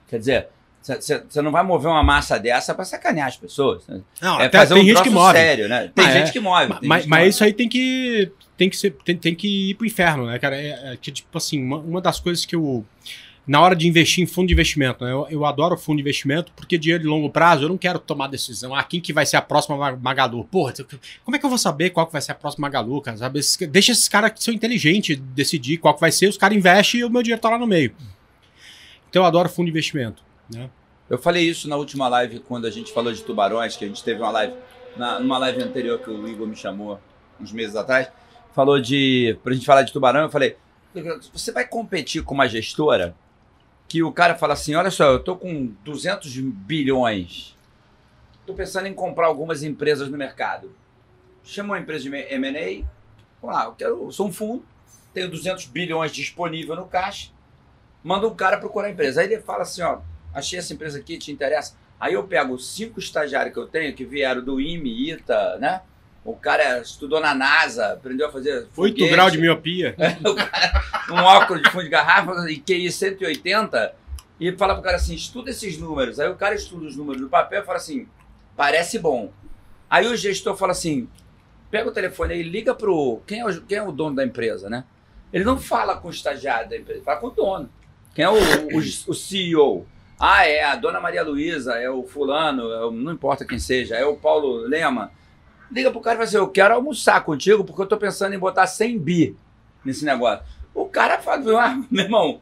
[0.07, 0.47] Quer dizer,
[0.83, 3.87] você não vai mover uma massa dessa pra sacanear as pessoas.
[3.87, 4.01] né?
[4.21, 5.31] Não, é até fazer tem um gente que move.
[5.37, 5.89] sério, né?
[5.95, 6.31] Tem Ah, gente é.
[6.31, 6.67] que move.
[6.67, 7.29] Tem Mas, gente que mas move.
[7.29, 10.55] isso aí tem que tem que ser tem, tem que ir pro inferno, né, cara?
[10.55, 12.85] É, é que tipo assim, uma, uma das coisas que eu
[13.45, 15.11] na hora de investir em fundo de investimento, né?
[15.11, 18.27] Eu, eu adoro fundo de investimento porque dinheiro de longo prazo eu não quero tomar
[18.27, 18.73] decisão.
[18.73, 20.45] Ah, quem que vai ser a próxima Ma- Magalu?
[20.45, 20.73] Porra,
[21.25, 23.17] como é que eu vou saber qual que vai ser a próxima Magalu, cara?
[23.17, 23.41] Sabe?
[23.69, 27.03] Deixa esses caras que são inteligentes decidir qual que vai ser, os caras investem e
[27.03, 27.93] o meu dinheiro tá lá no meio.
[29.09, 30.69] Então eu adoro fundo de investimento, né?
[31.09, 34.03] Eu falei isso na última live, quando a gente falou de tubarões, que a gente
[34.03, 34.55] teve uma live,
[34.95, 36.99] na, numa live anterior que o Igor me chamou
[37.39, 38.09] uns meses atrás,
[38.53, 39.37] falou de.
[39.43, 40.57] Pra gente falar de tubarão, eu falei:
[41.31, 43.15] você vai competir com uma gestora
[43.87, 47.57] que o cara fala assim: olha só, eu tô com 200 bilhões,
[48.45, 50.73] tô pensando em comprar algumas empresas no mercado.
[51.43, 52.87] Chama uma empresa de MA,
[53.41, 54.65] vamos lá, eu, quero, sou um fundo,
[55.13, 57.29] tenho 200 bilhões disponível no caixa,
[58.01, 59.19] manda um cara procurar a empresa.
[59.19, 59.99] Aí ele fala assim: ó
[60.33, 61.75] achei essa empresa aqui, te interessa?
[61.99, 65.81] Aí eu pego cinco estagiários que eu tenho, que vieram do IME, ITA, né?
[66.25, 69.95] O cara estudou na NASA, aprendeu a fazer 8 foguete, graus de miopia.
[71.11, 73.95] um óculos de fundo de garrafa e QI 180
[74.39, 76.19] e fala pro cara assim, estuda esses números.
[76.19, 78.07] Aí o cara estuda os números do papel e fala assim,
[78.55, 79.31] parece bom.
[79.89, 81.07] Aí o gestor fala assim,
[81.69, 83.21] pega o telefone e liga pro...
[83.27, 84.85] Quem é o, quem é o dono da empresa, né?
[85.31, 87.69] Ele não fala com o estagiário da empresa, ele fala com o dono.
[88.13, 89.85] Quem é o, o, o CEO?
[90.19, 93.95] Ah, é a dona Maria Luísa, é o fulano, é o- não importa quem seja,
[93.95, 95.11] é o Paulo Lema.
[95.71, 98.39] Liga pro cara e fala assim, eu quero almoçar contigo porque eu tô pensando em
[98.39, 99.35] botar 100 bi
[99.83, 100.45] nesse negócio.
[100.73, 102.41] O cara fala, ah, meu irmão,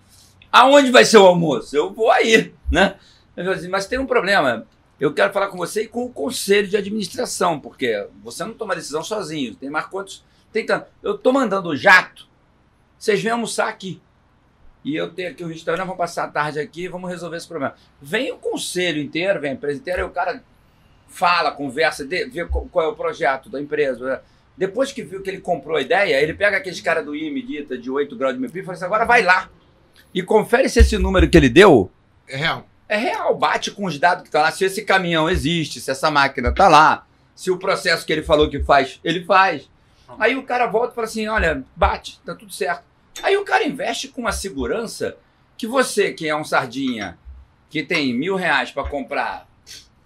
[0.52, 1.76] aonde vai ser o almoço?
[1.76, 2.96] Eu vou aí, né?
[3.38, 4.68] Assim, mas tem um problema.
[5.00, 8.76] Eu quero falar com você e com o conselho de administração, porque você não toma
[8.76, 9.56] decisão sozinho.
[9.56, 10.24] Tem mais quantos?
[10.52, 10.86] Tem tanto.
[11.02, 12.28] Eu tô mandando o jato.
[13.00, 14.00] Vocês vêm almoçar aqui.
[14.84, 17.76] E eu tenho aqui o restaurante, vamos passar a tarde aqui, vamos resolver esse problema.
[18.02, 20.44] Vem o conselho inteiro, vem a empresa inteira, e o cara
[21.08, 24.04] fala, conversa, vê qual é o projeto da empresa.
[24.06, 24.20] né?
[24.58, 27.78] Depois que viu que ele comprou a ideia, ele pega aqueles cara do IME dita
[27.78, 29.50] de 8 graus de miopia e fala assim, agora vai lá.
[30.14, 31.92] E confere se esse número que ele deu
[32.28, 32.66] É real.
[32.88, 36.10] é real, bate com os dados que estão lá, se esse caminhão existe, se essa
[36.12, 37.06] máquina está lá,
[37.36, 39.70] se o processo que ele falou que faz, ele faz.
[40.20, 42.84] Aí o cara volta e fala assim: olha, bate, tá tudo certo.
[43.22, 45.18] Aí o cara investe com uma segurança
[45.58, 47.18] que você, que é um sardinha,
[47.70, 49.48] que tem mil reais para comprar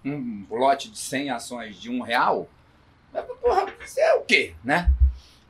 [0.04, 2.48] um lote de 100 ações de um real,
[3.40, 4.92] porra, você é o quê, né?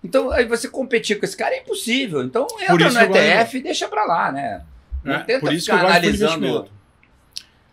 [0.02, 2.22] Então, aí você competir com esse cara é impossível.
[2.22, 4.64] Então, entra no ETF e deixa para lá, né?
[5.02, 6.70] Não É, tenta ficar analisando.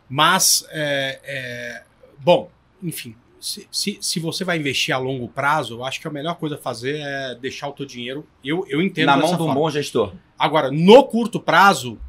[0.09, 1.83] Mas, é, é,
[2.19, 2.49] bom,
[2.81, 6.35] enfim, se, se, se você vai investir a longo prazo, eu acho que a melhor
[6.35, 8.25] coisa a fazer é deixar o teu dinheiro.
[8.41, 9.53] Eu, eu entendo Na mão de um forma.
[9.53, 10.13] bom gestor.
[10.39, 11.99] Agora, no curto prazo,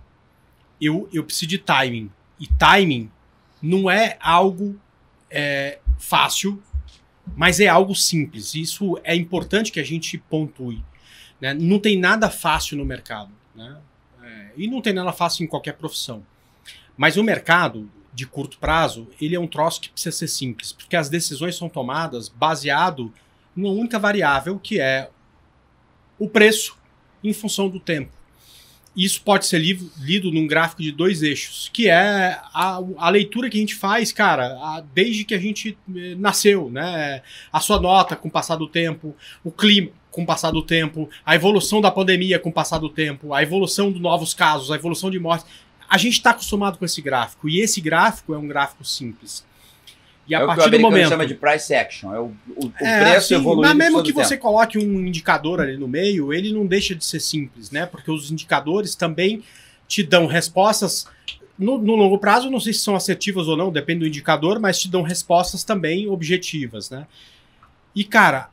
[0.80, 2.08] eu, eu preciso de timing.
[2.38, 3.10] E timing
[3.60, 4.78] não é algo
[5.28, 6.62] é, fácil,
[7.34, 8.54] mas é algo simples.
[8.54, 10.84] Isso é importante que a gente pontue.
[11.40, 11.52] né?
[11.52, 13.32] Não tem nada fácil no mercado.
[13.56, 13.76] Né?
[14.22, 16.24] É, e não tem nada fácil em qualquer profissão.
[16.96, 20.94] Mas o mercado, de curto prazo, ele é um troço que precisa ser simples, porque
[20.96, 23.12] as decisões são tomadas baseado
[23.56, 25.10] numa única variável, que é
[26.18, 26.76] o preço
[27.22, 28.12] em função do tempo.
[28.96, 33.50] Isso pode ser lido, lido num gráfico de dois eixos, que é a, a leitura
[33.50, 37.20] que a gente faz, cara, a- desde que a gente eh, nasceu, né?
[37.52, 41.10] A sua nota com o passar do tempo, o clima com o passar do tempo,
[41.26, 44.76] a evolução da pandemia com o passar do tempo, a evolução de novos casos, a
[44.76, 45.44] evolução de mortes.
[45.88, 49.44] A gente está acostumado com esse gráfico, e esse gráfico é um gráfico simples.
[50.26, 51.08] E a é o que o partir do momento.
[51.10, 52.14] chama de price action.
[52.14, 54.24] É o, o, o É, preço assim, evoluindo Mas mesmo que tempo.
[54.24, 57.84] você coloque um indicador ali no meio, ele não deixa de ser simples, né?
[57.84, 59.42] Porque os indicadores também
[59.86, 61.06] te dão respostas.
[61.58, 64.80] No, no longo prazo, não sei se são assertivas ou não, depende do indicador, mas
[64.80, 67.06] te dão respostas também objetivas, né?
[67.94, 68.48] E, cara,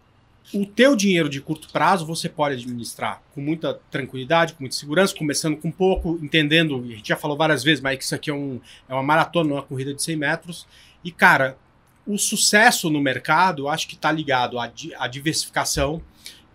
[0.53, 5.15] o teu dinheiro de curto prazo você pode administrar com muita tranquilidade, com muita segurança,
[5.15, 8.33] começando com pouco, entendendo, a gente já falou várias vezes, mas que isso aqui é,
[8.33, 10.67] um, é uma maratona, não é uma corrida de 100 metros.
[11.03, 11.57] E, cara,
[12.05, 16.01] o sucesso no mercado, acho que está ligado à, à diversificação.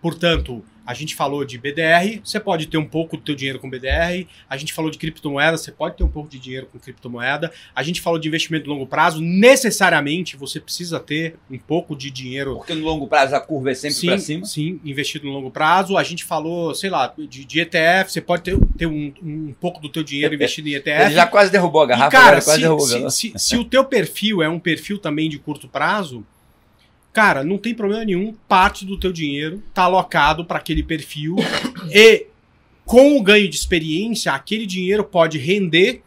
[0.00, 3.68] Portanto, a gente falou de BDR, você pode ter um pouco do teu dinheiro com
[3.68, 4.24] BDR.
[4.48, 7.50] A gente falou de criptomoeda, você pode ter um pouco de dinheiro com criptomoeda.
[7.74, 12.08] A gente falou de investimento de longo prazo, necessariamente você precisa ter um pouco de
[12.10, 14.44] dinheiro Porque no longo prazo a curva é sempre para cima.
[14.46, 15.96] Sim, investido no longo prazo.
[15.96, 19.80] A gente falou, sei lá, de, de ETF, você pode ter, ter um, um pouco
[19.80, 21.06] do teu dinheiro investido em ETF.
[21.06, 22.86] Ele já quase derrubou a E, garrafa, cara, agora quase se, derrubou.
[22.86, 23.10] se, né?
[23.10, 26.24] se- se o teu perfil é um perfil também de curto prazo,
[27.16, 28.34] cara, não tem problema nenhum.
[28.46, 31.36] Parte do teu dinheiro tá alocado para aquele perfil
[31.90, 32.26] e
[32.84, 36.02] com o ganho de experiência, aquele dinheiro pode render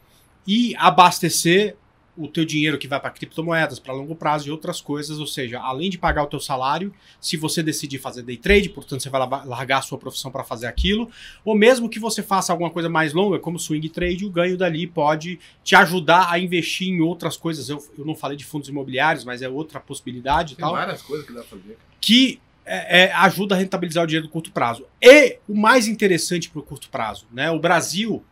[0.45, 1.75] e abastecer
[2.19, 5.59] o teu dinheiro que vai para criptomoedas, para longo prazo e outras coisas, ou seja,
[5.59, 9.21] além de pagar o teu salário, se você decidir fazer day trade, portanto você vai
[9.25, 11.09] la- largar a sua profissão para fazer aquilo,
[11.45, 14.85] ou mesmo que você faça alguma coisa mais longa, como swing trade, o ganho dali
[14.85, 17.69] pode te ajudar a investir em outras coisas.
[17.69, 21.01] Eu, eu não falei de fundos imobiliários, mas é outra possibilidade e Tem tal várias
[21.01, 21.77] coisas que dá pra fazer.
[22.01, 24.85] que é, é, ajuda a rentabilizar o dinheiro do curto prazo.
[25.01, 27.49] E o mais interessante para o curto prazo, né?
[27.49, 28.23] O Brasil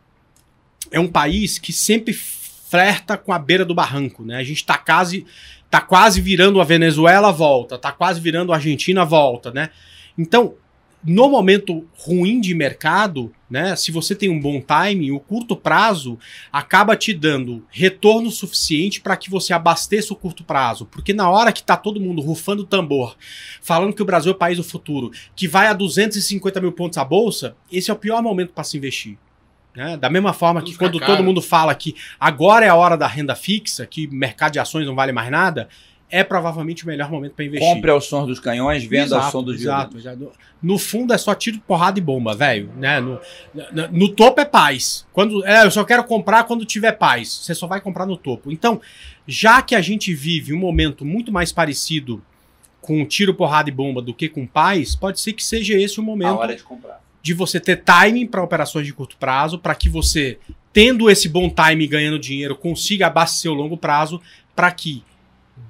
[0.90, 2.12] é um país que sempre
[2.68, 4.36] flerta com a beira do barranco, né?
[4.36, 5.26] A gente está quase,
[5.70, 9.70] tá quase virando a Venezuela, volta, tá quase virando a Argentina, volta, né?
[10.16, 10.54] Então,
[11.04, 13.76] no momento ruim de mercado, né?
[13.76, 16.18] Se você tem um bom timing, o curto prazo
[16.52, 21.52] acaba te dando retorno suficiente para que você abasteça o curto prazo, porque na hora
[21.52, 23.16] que tá todo mundo rufando o tambor,
[23.62, 26.98] falando que o Brasil é o país do futuro, que vai a 250 mil pontos
[26.98, 29.16] a bolsa, esse é o pior momento para se investir.
[29.78, 29.96] Né?
[29.96, 31.12] Da mesma forma Tudo que quando caro.
[31.12, 34.84] todo mundo fala que agora é a hora da renda fixa, que mercado de ações
[34.84, 35.68] não vale mais nada,
[36.10, 37.68] é provavelmente o melhor momento para investir.
[37.74, 40.32] Compre ao som dos canhões, venda ao Exato, som dos exato, exato.
[40.60, 42.72] No fundo é só tiro, porrada e bomba, velho.
[42.76, 42.98] Né?
[42.98, 43.20] No,
[43.54, 45.06] no, no topo é paz.
[45.12, 47.28] Quando, é, eu só quero comprar quando tiver paz.
[47.28, 48.50] Você só vai comprar no topo.
[48.50, 48.80] Então,
[49.28, 52.20] já que a gente vive um momento muito mais parecido
[52.80, 56.02] com tiro, porrada e bomba do que com paz, pode ser que seja esse o
[56.02, 57.00] A momento hora de comprar.
[57.22, 60.38] De você ter timing para operações de curto prazo, para que você,
[60.72, 64.20] tendo esse bom timing e ganhando dinheiro, consiga abastecer o longo prazo,
[64.54, 65.02] para que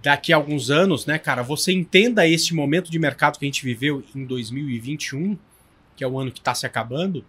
[0.03, 3.65] daqui a alguns anos, né, cara, você entenda esse momento de mercado que a gente
[3.65, 5.37] viveu em 2021,
[5.97, 7.25] que é o ano que está se acabando,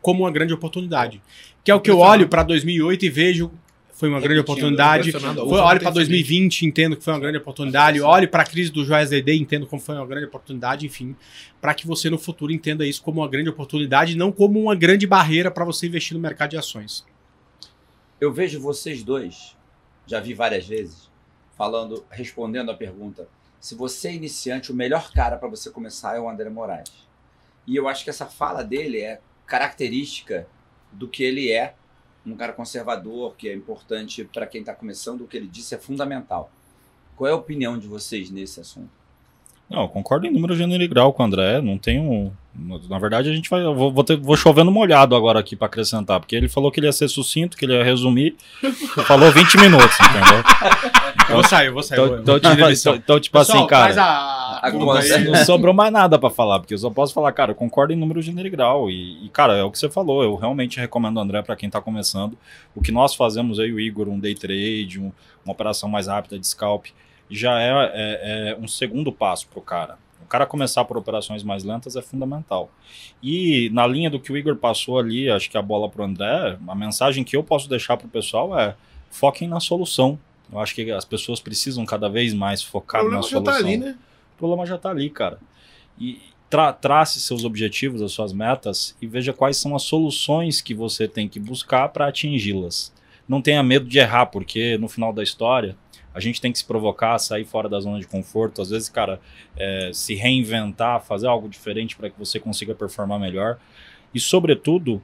[0.00, 1.22] como uma grande oportunidade.
[1.64, 3.52] Que é o que eu olho para 2008 e vejo
[3.92, 5.12] foi uma grande oportunidade.
[5.12, 8.00] Foi, não para tem 2020, entendo que foi uma grande oportunidade.
[8.00, 11.14] Olho para a crise do Joias DD, entendo como foi uma grande oportunidade, enfim,
[11.60, 14.74] para que você no futuro entenda isso como uma grande oportunidade, e não como uma
[14.74, 17.04] grande barreira para você investir no mercado de ações.
[18.20, 19.56] Eu vejo vocês dois,
[20.06, 21.10] já vi várias vezes,
[21.56, 23.28] falando, respondendo a pergunta:
[23.60, 26.90] se você é iniciante, o melhor cara para você começar é o André Moraes.
[27.66, 30.48] E eu acho que essa fala dele é característica
[30.90, 31.74] do que ele é,
[32.24, 35.78] um cara conservador, que é importante para quem está começando, o que ele disse é
[35.78, 36.50] fundamental.
[37.16, 39.01] Qual é a opinião de vocês nesse assunto?
[39.72, 41.60] Não, eu concordo em número, gênero e grau com o André.
[41.62, 42.30] Não tenho.
[42.90, 43.62] Na verdade, a gente vai.
[43.64, 46.78] Eu vou, vou, ter, vou chovendo molhado agora aqui pra acrescentar, porque ele falou que
[46.78, 48.36] ele ia ser sucinto, que ele ia resumir.
[49.06, 50.44] falou 20 minutos, entendeu?
[51.30, 51.98] Eu vou sair, eu vou sair.
[51.98, 53.84] Então, vou- então, eu tiro tipo, então, tipo Pessoal, assim, cara.
[53.84, 54.60] faz a...
[55.24, 57.96] Não sobrou mais nada pra falar, porque eu só posso falar, cara, eu concordo em
[57.96, 58.90] número, gênero e grau.
[58.90, 60.22] E, e, cara, é o que você falou.
[60.22, 62.36] Eu realmente recomendo, André, pra quem tá começando.
[62.74, 65.10] O que nós fazemos aí, o Igor, um day trade, um-
[65.44, 66.86] uma operação mais rápida de scalp,
[67.30, 69.98] já é, é- é um segundo passo pro cara.
[70.22, 72.70] O cara começar por operações mais lentas é fundamental.
[73.22, 76.56] E na linha do que o Igor passou ali, acho que a bola pro André,
[76.66, 78.74] a mensagem que eu posso deixar pro pessoal é
[79.10, 80.18] foquem na solução.
[80.50, 83.52] Eu acho que as pessoas precisam cada vez mais O focar na problema já solução
[83.52, 83.96] tá ali, né?
[84.34, 85.38] o problema já tá ali, cara.
[85.98, 90.74] E tra trace seus objetivos, as suas metas e veja quais são as soluções que
[90.74, 92.92] você tem que buscar para atingi-las.
[93.28, 95.76] Não tenha medo de errar, porque no final da história
[96.14, 98.60] a gente tem que se provocar, sair fora da zona de conforto.
[98.62, 99.20] Às vezes, cara,
[99.56, 103.58] é, se reinventar, fazer algo diferente para que você consiga performar melhor.
[104.14, 105.02] E, sobretudo,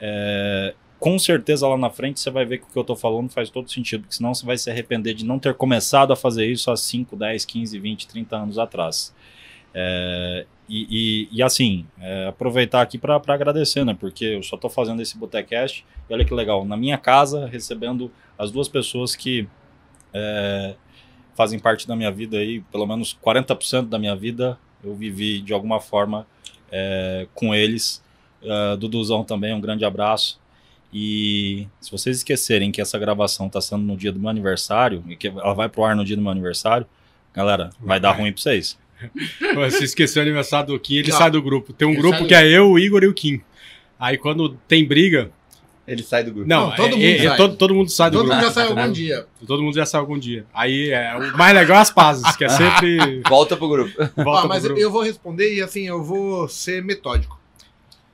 [0.00, 3.28] é, com certeza lá na frente você vai ver que o que eu tô falando
[3.30, 6.46] faz todo sentido, porque senão você vai se arrepender de não ter começado a fazer
[6.46, 9.14] isso há 5, 10, 15, 20, 30 anos atrás.
[9.74, 13.96] É, e, e- e, assim, é, aproveitar aqui para agradecer, né?
[13.98, 18.10] Porque eu só tô fazendo esse Botecast e olha que legal, na minha casa, recebendo
[18.36, 19.46] as duas pessoas que
[20.12, 20.74] é,
[21.34, 25.52] fazem parte da minha vida aí, pelo menos 40% da minha vida eu vivi de
[25.52, 26.26] alguma forma
[26.70, 28.02] é, com eles.
[28.42, 30.40] Uh, Duduzão também, um grande abraço.
[30.92, 35.16] E se vocês esquecerem que essa gravação está sendo no dia do meu aniversário, e
[35.16, 36.86] que ela vai pro ar no dia do meu aniversário,
[37.34, 38.78] galera, vai dar ruim pra vocês.
[39.54, 41.18] Você esqueceu o aniversário do Kim, ele Não.
[41.18, 41.72] sai do grupo.
[41.72, 43.40] Tem um Ele grupo sai que é eu, o Igor e o Kim.
[43.98, 45.30] Aí quando tem briga.
[45.88, 46.48] Ele sai do grupo.
[46.48, 47.36] Não, Não, todo é- mundo é- sai.
[47.36, 48.36] todo, todo mundo sai do Todo grupo.
[48.36, 49.26] mundo já saiu algum dia.
[49.46, 50.46] Todo mundo já sai algum dia.
[50.52, 53.22] Aí é, o mais legal é as pazes, que é sempre.
[53.28, 53.92] Volta pro grupo.
[54.16, 54.80] Volta Ó, mas pro grupo.
[54.80, 57.40] eu vou responder e assim, eu vou ser metódico.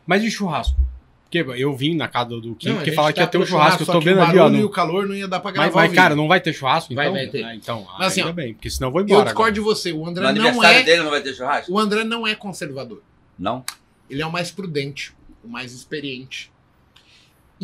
[0.06, 0.76] Mas e churrasco?
[1.24, 3.44] Porque eu vim na casa do Kim, Não, porque falar que tá ia ter um
[3.46, 4.46] churrasco, eu tô que vendo o ali, ó.
[4.46, 6.52] e no- o calor não ia dar pra gravar Mas, mas cara, não vai ter
[6.52, 6.94] churrasco?
[6.94, 7.42] Vai, Então, vai ter.
[7.44, 9.24] Ah, então, Mas assim, ainda ó, bem, porque senão eu vou Eu embora.
[9.24, 10.82] discordo de você, o No André não aniversário é...
[10.84, 11.72] dele não vai ter churrasco?
[11.72, 13.02] O André não é conservador.
[13.36, 13.64] Não?
[14.08, 15.12] Ele é o mais prudente,
[15.42, 16.52] o mais experiente.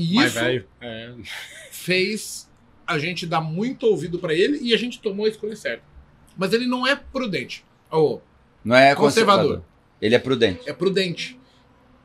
[0.03, 0.67] E Mais isso velho.
[0.81, 1.13] É.
[1.71, 2.49] fez
[2.87, 5.83] a gente dar muito ouvido pra ele e a gente tomou a escolha certa.
[6.37, 7.65] Mas ele não é prudente.
[7.91, 8.23] Ou
[8.65, 9.43] Não é Conservador.
[9.45, 9.65] conservador.
[10.01, 10.69] Ele é prudente.
[10.69, 11.39] é prudente.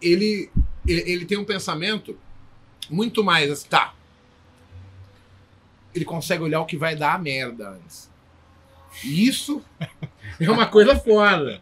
[0.02, 0.50] Ele,
[0.86, 2.18] ele, ele tem um pensamento
[2.89, 3.93] muito mais assim, tá.
[5.93, 8.10] Ele consegue olhar o que vai dar a merda antes.
[9.04, 9.64] E Isso
[10.39, 11.62] é uma coisa foda.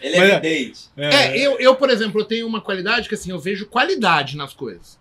[0.00, 0.80] Ele Mas é- evidente.
[0.96, 4.54] É, eu, eu, por exemplo, eu tenho uma qualidade que assim, eu vejo qualidade nas
[4.54, 4.98] coisas.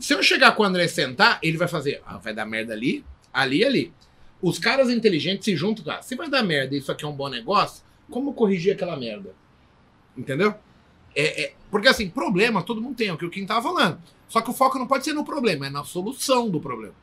[0.00, 3.04] Se eu chegar com o André sentar, ele vai fazer, ah, vai dar merda ali,
[3.32, 3.92] ali ali.
[4.40, 6.00] Os caras inteligentes se juntam, tá?
[6.00, 9.34] Se vai dar merda isso aqui é um bom negócio, como corrigir aquela merda?
[10.16, 10.54] Entendeu?
[11.14, 14.00] É, é- porque assim, problema todo mundo tem, é o que o Kim tava falando.
[14.26, 16.94] Só que o foco não pode ser no problema, é na solução do problema.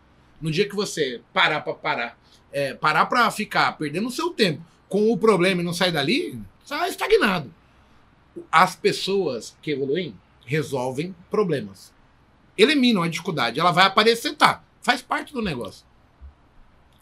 [0.42, 2.20] No dia que você parar pra parar,
[2.52, 6.40] é, parar pra ficar perdendo o seu tempo com o problema e não sair dali,
[6.64, 7.54] você tá estagnado.
[8.52, 11.94] As pessoas que evoluem resolvem problemas.
[12.58, 13.60] Eliminam a dificuldade.
[13.60, 14.64] Ela vai aparecer, tá.
[14.82, 15.86] Faz parte do negócio.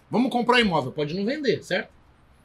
[0.09, 1.89] Vamos comprar um imóvel, pode não vender, certo?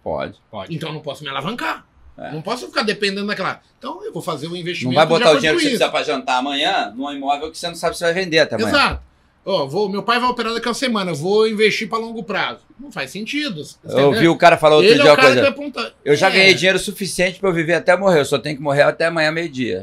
[0.03, 0.39] Pode.
[0.51, 0.75] Pode.
[0.75, 1.87] Então eu não posso me alavancar.
[2.17, 2.33] É.
[2.33, 3.61] Não posso ficar dependendo daquela.
[3.79, 4.95] Então eu vou fazer o Não investimento.
[4.95, 7.69] vai de botar o dinheiro que você precisa pra jantar amanhã num imóvel que você
[7.69, 8.69] não sabe se vai vender até amanhã.
[8.69, 9.03] Exato.
[9.43, 12.23] Ó, vou, meu pai vai operar daqui a uma semana, eu vou investir para longo
[12.23, 12.61] prazo.
[12.79, 13.63] Não faz sentido.
[13.85, 15.41] Eu ouvi o cara falar outro Ele dia é cara que coisa.
[15.41, 15.93] vai apontar.
[16.05, 16.31] Eu já É.
[16.31, 18.21] ganhei dinheiro suficiente pra eu viver até morrer.
[18.21, 19.83] Eu só tenho que morrer até amanhã, meio-dia.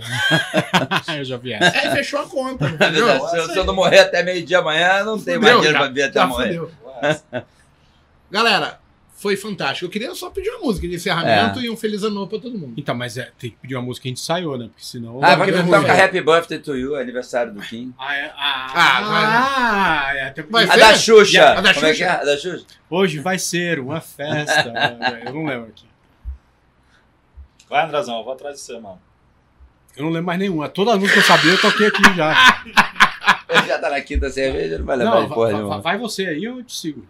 [1.18, 1.76] eu já vi essa.
[1.78, 2.66] Aí fechou a conta.
[2.80, 3.20] É.
[3.30, 6.04] Se eu, se eu não morrer até meio-dia amanhã, não tem mais dinheiro pra viver
[6.04, 6.62] até Já morrer.
[8.30, 8.80] Galera,
[9.20, 9.86] foi fantástico.
[9.86, 11.64] Eu queria só pedir uma música de encerramento É.
[11.64, 12.76] e um feliz ano novo pra todo mundo.
[12.78, 14.68] Então, mas é, tem que pedir uma música que a gente ensaiou, né?
[14.68, 15.18] Porque senão.
[15.24, 16.02] Ah, vai porque não tocar vai.
[16.02, 17.92] Happy Birthday to You, aniversário do Kim.
[17.98, 20.80] Ah, é, ah, Ah, ah, é, até Vai A ser?
[20.80, 21.50] da Xuxa.
[21.50, 22.04] A da Como é que Xuxa?
[22.06, 22.10] é?
[22.10, 22.66] A da Xuxa?
[22.90, 24.72] Hoje vai ser uma festa.
[25.26, 25.86] eu não lembro aqui.
[27.70, 29.02] Vai, Andrazão, eu vou atrás de você, mano.
[29.96, 30.70] Eu não lembro mais nenhuma.
[30.70, 32.64] Toda a música que eu sabia, eu toquei aqui já.
[33.50, 35.82] Ele já tá na quinta cerveja, não vai levar Não, de porra va- nenhuma.
[35.82, 37.08] vai você aí, eu te sigo.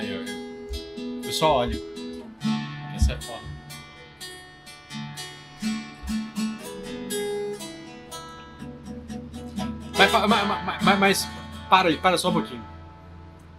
[0.00, 1.22] Aí, ó.
[1.22, 1.78] Pessoal, olha.
[2.96, 3.50] Essa é foda.
[9.98, 11.28] Mas, mas, mas, mas-
[11.68, 12.64] para aí, para só um pouquinho.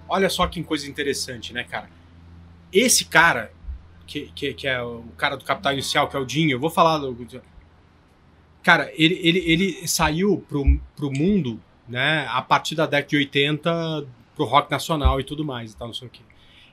[0.10, 1.90] Olha só que coisa interessante, né, cara?
[2.74, 3.54] Esse cara,
[4.08, 6.70] que, que, que é o cara do Capital Inicial, que é o Dinho, eu vou
[6.72, 7.16] falar do.
[8.64, 12.26] Cara, ele, ele, ele saiu pro, pro mundo né?
[12.30, 15.94] A partir da década de 80 pro rock nacional e tudo mais e tal, não
[15.94, 16.22] sei o quê.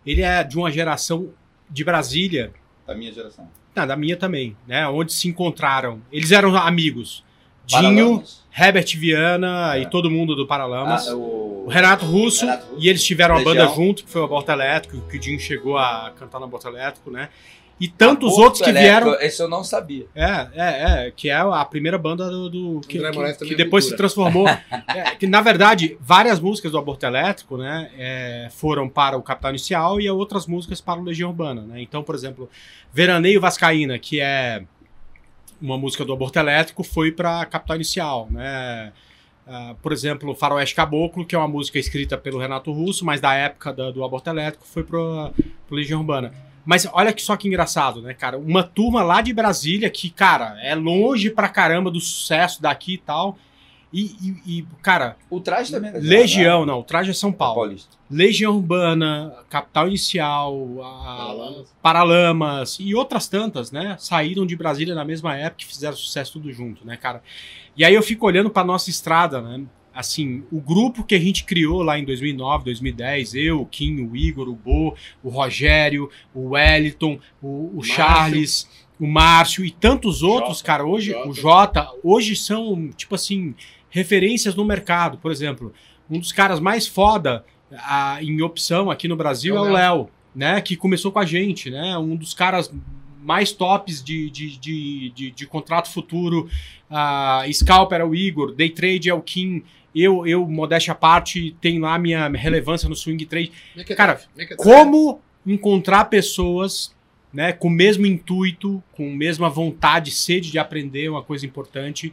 [0.06, 1.30] Ele é de uma geração
[1.70, 2.52] de Brasília,
[2.86, 3.48] Da minha geração.
[3.74, 4.86] não, da minha também, né?
[4.88, 6.00] Onde se encontraram.
[6.12, 7.24] Eles eram amigos.
[7.66, 8.22] Dinho.
[8.58, 9.82] Herbert Viana É.
[9.82, 11.06] e todo mundo do Paralamas.
[11.08, 11.48] Ah, o...
[11.66, 12.82] O Renato Russo, Renato Russo.
[12.82, 13.54] e eles tiveram Legião.
[13.54, 16.66] banda junto, que foi o Aborto Elétrico, que o Dinho chegou a cantar no Aborto
[16.66, 17.28] Elétrico, né?
[17.80, 19.20] E tantos Aborto outros que Elétrico, vieram.
[19.22, 20.06] Esse eu não sabia.
[20.14, 22.48] É, é, é, que é a primeira banda do.
[22.50, 24.48] do- que, André que- que é depois se transformou.
[24.88, 29.50] é, que, na verdade, várias músicas do Aborto Elétrico, né, é, foram para o Capital
[29.52, 31.80] Inicial e outras músicas para o Legião Urbana, né?
[31.80, 32.50] Então, por exemplo,
[32.92, 34.64] Veraneio Vascaína, que é
[35.62, 38.92] uma música do Aborto Elétrico, foi para Capital Inicial, né?
[39.46, 43.32] Ah, por exemplo, Faroeste Caboclo, que é uma música escrita pelo Renato Russo, mas da
[43.34, 45.32] época da- do Aborto Elétrico, foi pro
[45.70, 46.32] Legião Urbana.
[46.70, 48.36] Mas olha que só que engraçado, né, cara?
[48.36, 52.98] Uma turma lá de Brasília que, cara, é longe pra caramba do sucesso daqui e
[52.98, 53.38] tal.
[53.90, 55.90] E, e- e, cara, O traje também.
[55.90, 55.98] né?
[55.98, 57.54] Legião, não, o traje é São Ah, Paulo.
[57.62, 57.96] Paulista.
[58.10, 61.74] Legião Urbana, Capital Inicial, a- Paralamas.
[61.80, 63.96] Paralamas e outras tantas, né?
[63.98, 67.22] Saíram de Brasília na mesma época e fizeram sucesso tudo junto, né, cara?
[67.74, 69.62] E aí eu fico olhando pra nossa estrada, né?
[69.98, 74.16] Assim, o grupo que a gente criou lá em 2009, 2010, eu, o Kim, o
[74.16, 74.94] Igor, o Bo,
[75.24, 77.82] o Rogério, o Wellington, o, o.
[77.82, 80.64] Charles, o Márcio e tantos outros, Jota.
[80.64, 81.28] cara, hoje, Jota.
[81.28, 83.56] o Jota, hoje são, tipo assim,
[83.90, 85.18] referências no mercado.
[85.18, 85.72] Por exemplo,
[86.08, 89.72] um dos caras mais foda ah, em opção aqui no Brasil É é o o
[89.72, 90.60] Léo, né?
[90.60, 91.98] Que começou com a gente, né?
[91.98, 92.72] Um dos caras
[93.20, 96.48] mais tops de, de, de, de, de contrato futuro.
[96.88, 99.64] Ah, Scalper é o Igor, Day Trade é o Kim.
[99.94, 103.52] Eu, eu, modéstia à parte, tenho lá minha relevância no swing trade.
[103.96, 104.20] Cara,
[104.56, 106.94] Como encontrar pessoas
[107.32, 111.44] né, com o mesmo intuito, com a mesma vontade, sede de aprender, é uma coisa
[111.46, 112.12] importante.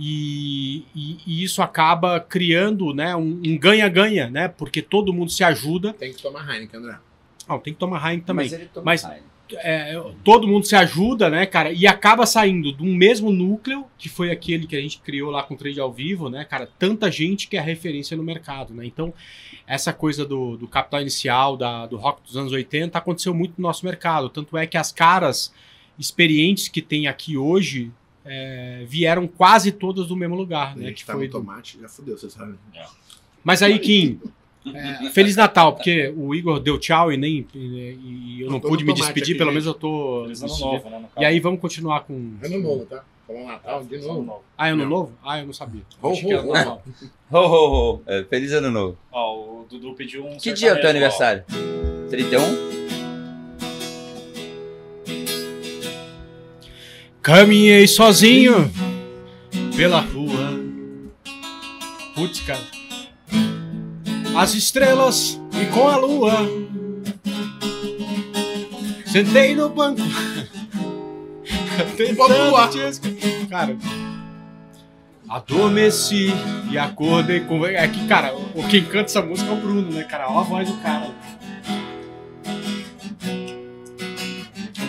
[0.00, 4.46] E, e- e isso acaba criando né, um um ganha-ganha, né?
[4.48, 5.92] Porque todo mundo se ajuda.
[5.92, 6.96] Tem que tomar Heineken, André.
[7.48, 8.46] Ah, tem que tomar Heineken também.
[8.46, 9.24] Mas ele toma Mas- Heineken.
[9.56, 9.94] É,
[10.24, 11.72] todo mundo se ajuda, né, cara?
[11.72, 15.42] E acaba saindo de um mesmo núcleo, que foi aquele que a gente criou lá
[15.42, 16.68] com o trade ao vivo, né, cara?
[16.78, 18.84] Tanta gente que é referência no mercado, né?
[18.84, 19.12] Então,
[19.66, 23.62] essa coisa do, do capital inicial, da, do rock dos anos 80, aconteceu muito no
[23.66, 24.28] nosso mercado.
[24.28, 25.52] Tanto é que as caras
[25.98, 27.90] experientes que tem aqui hoje
[28.24, 30.88] é, vieram quase todas do mesmo lugar, né?
[30.88, 32.54] gente Que tá foi no do- tomate, já fudeu, vocês sabem.
[33.42, 34.20] Mas aí, Kim,
[34.74, 38.68] é, Feliz Natal, porque o Igor deu tchau e nem e, e eu não tô
[38.68, 39.62] pude me despedir, aqui, pelo gente.
[39.62, 40.22] menos eu tô.
[40.24, 41.04] Feliz ano novo, né?
[41.18, 42.34] E aí vamos continuar com.
[42.42, 43.04] Ano novo, tá?
[43.26, 44.26] Falando Ah, Natal, de feliz ano novo.
[44.26, 44.42] novo.
[44.56, 44.88] Ah, ano Não.
[44.90, 45.12] novo?
[45.22, 45.82] Ah, eu não sabia.
[46.00, 46.42] Ho, ho, que era
[47.30, 47.38] ho.
[47.96, 48.02] Ho.
[48.06, 48.96] É, feliz ano novo.
[49.12, 50.36] Ó, o Dudu pediu um.
[50.38, 50.90] Que dia é o teu sertanejo, ó.
[50.90, 51.44] aniversário?
[52.08, 52.68] 31?
[57.22, 58.70] Caminhei sozinho
[59.76, 60.58] pela rua.
[62.14, 62.60] Putz, cara.
[64.38, 66.32] As estrelas e com a lua.
[69.04, 70.00] Sentei no banco.
[71.96, 73.76] Tentando te Cara.
[75.28, 76.28] Adormeci
[76.70, 77.66] e acordei com.
[77.66, 80.28] É que, cara, o quem canta essa música é o Bruno, né, cara?
[80.30, 81.10] Olha a voz do cara.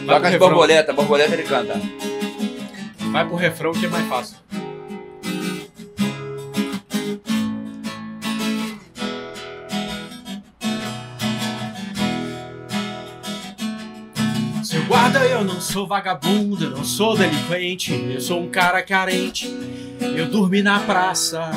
[0.05, 0.47] Vai Toca refrão.
[0.47, 1.81] borboleta, borboleta ele canta.
[3.11, 4.37] Vai pro refrão que é mais fácil.
[14.70, 19.47] Seu guarda, eu não sou vagabundo, eu não sou delinquente, eu sou um cara carente.
[19.99, 21.49] Eu dormi na praça,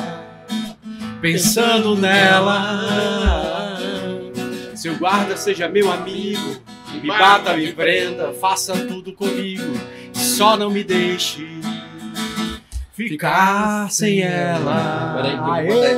[1.21, 3.77] pensando nela.
[4.75, 6.59] Seu guarda, seja meu amigo,
[6.91, 9.61] me bata, me prenda, faça tudo comigo,
[10.11, 11.47] só não me deixe
[12.93, 15.13] ficar sem ela.
[15.17, 15.93] Peraí, que eu vou Aê!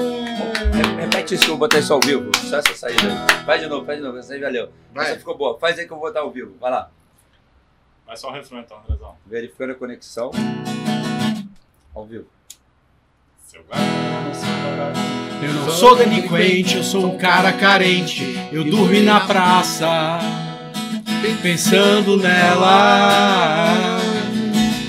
[0.73, 2.29] Re- Repete isso que eu vou botar isso ao vivo.
[2.49, 3.45] Só essa saída aí.
[3.45, 4.17] Faz de novo, faz de novo.
[4.17, 4.63] Essa aí valeu.
[4.93, 5.17] Essa Vai.
[5.17, 5.57] ficou boa.
[5.57, 6.51] Faz aí que eu vou botar ao vivo.
[6.59, 6.89] Vai lá.
[8.05, 9.15] Vai só o refrão então, Andrezão.
[9.25, 10.31] Verificando a conexão.
[11.93, 12.25] Ao vivo.
[13.45, 13.75] Seu seu.
[15.41, 18.35] Eu não sou delinquente, eu sou um cara carente.
[18.51, 20.19] Eu dormi na praça,
[21.41, 23.99] pensando nela.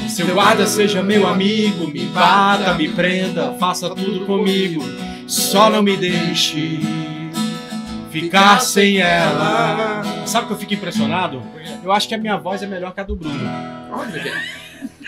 [0.08, 4.82] Seu guarda seja meu amigo, me bata, me prenda, faça tudo comigo.
[5.26, 6.80] Só não me deixe
[8.20, 10.26] ficar sem ela.
[10.26, 11.42] Sabe o que eu fico impressionado?
[11.84, 13.38] Eu acho que a minha voz é melhor que a do Bruno.
[13.92, 14.56] Olha,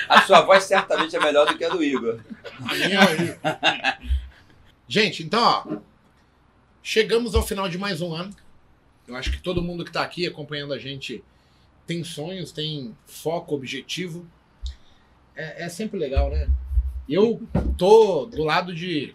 [0.08, 2.20] A sua voz certamente é melhor do que a do Igor.
[2.60, 3.38] a minha aí.
[4.86, 5.78] Gente, então, ó.
[6.82, 8.34] Chegamos ao final de mais um ano.
[9.06, 11.22] Eu acho que todo mundo que tá aqui acompanhando a gente
[11.86, 14.26] tem sonhos, tem foco, objetivo.
[15.34, 16.48] É, é sempre legal, né?
[17.08, 17.42] Eu
[17.78, 19.14] tô do lado de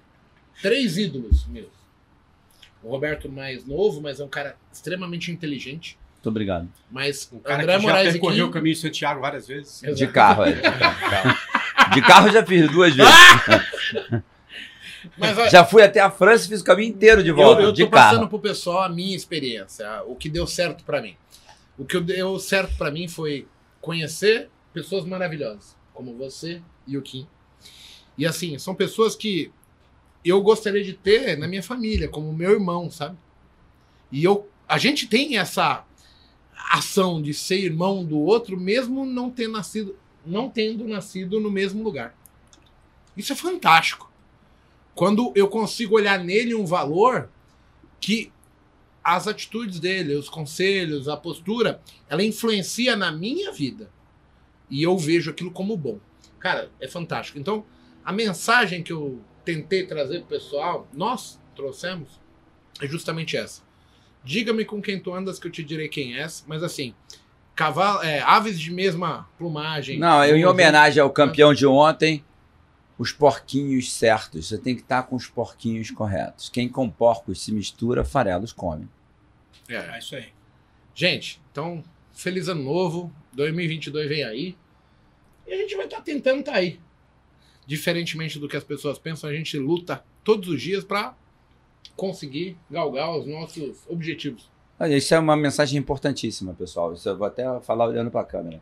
[0.61, 1.82] três ídolos meus.
[2.83, 5.97] O Roberto mais novo, mas é um cara extremamente inteligente.
[6.15, 6.67] Muito obrigado.
[6.91, 9.83] Mas Um cara André que já Moraes percorreu aqui, o caminho de Santiago várias vezes.
[9.83, 9.95] Exato.
[9.97, 10.51] De carro, é.
[10.53, 11.37] De carro.
[11.93, 13.13] De carro eu já fiz duas vezes.
[15.17, 17.71] Mas Já fui até a França e fiz o caminho inteiro de eu, volta, eu
[17.71, 18.29] de tô passando carro.
[18.29, 21.15] pro pessoal a minha experiência, o que deu certo pra mim.
[21.77, 23.45] O que deu certo pra mim foi
[23.81, 27.27] conhecer pessoas maravilhosas, como você e o Kim.
[28.17, 29.51] E assim, são pessoas que
[30.29, 33.17] eu gostaria de ter na minha família, como meu irmão, sabe?
[34.11, 35.85] E eu, a gente tem essa
[36.71, 41.83] ação de ser irmão do outro, mesmo não ter nascido, não tendo nascido no mesmo
[41.83, 42.15] lugar.
[43.17, 44.11] Isso é fantástico.
[44.95, 47.29] Quando eu consigo olhar nele um valor
[47.99, 48.31] que
[49.03, 53.91] as atitudes dele, os conselhos, a postura, ela influencia na minha vida.
[54.69, 55.99] E eu vejo aquilo como bom.
[56.39, 57.37] Cara, é fantástico.
[57.37, 57.65] Então,
[58.03, 62.19] a mensagem que eu tentei trazer pro pessoal, nós trouxemos,
[62.81, 63.61] é justamente essa.
[64.23, 66.95] Diga-me com quem tu andas que eu te direi quem és, mas assim,
[67.55, 69.99] cavalo, é, aves de mesma plumagem.
[69.99, 72.23] Não, eu em homenagem ao campeão de ontem,
[72.97, 74.47] os porquinhos certos.
[74.47, 76.49] Você tem que estar com os porquinhos corretos.
[76.49, 78.87] Quem com porcos se mistura, farelos come.
[79.67, 79.95] É.
[79.95, 80.27] É isso aí.
[80.93, 81.83] Gente, então,
[82.13, 83.11] feliz ano novo.
[83.33, 84.57] 2022 vem aí.
[85.47, 86.79] E a gente vai estar tentando estar aí.
[87.65, 91.15] Diferentemente do que as pessoas pensam, a gente luta todos os dias para
[91.95, 94.49] conseguir galgar os nossos objetivos.
[94.79, 96.93] Olha, Isso é uma mensagem importantíssima, pessoal.
[96.93, 98.61] Isso eu vou até falar olhando para a câmera.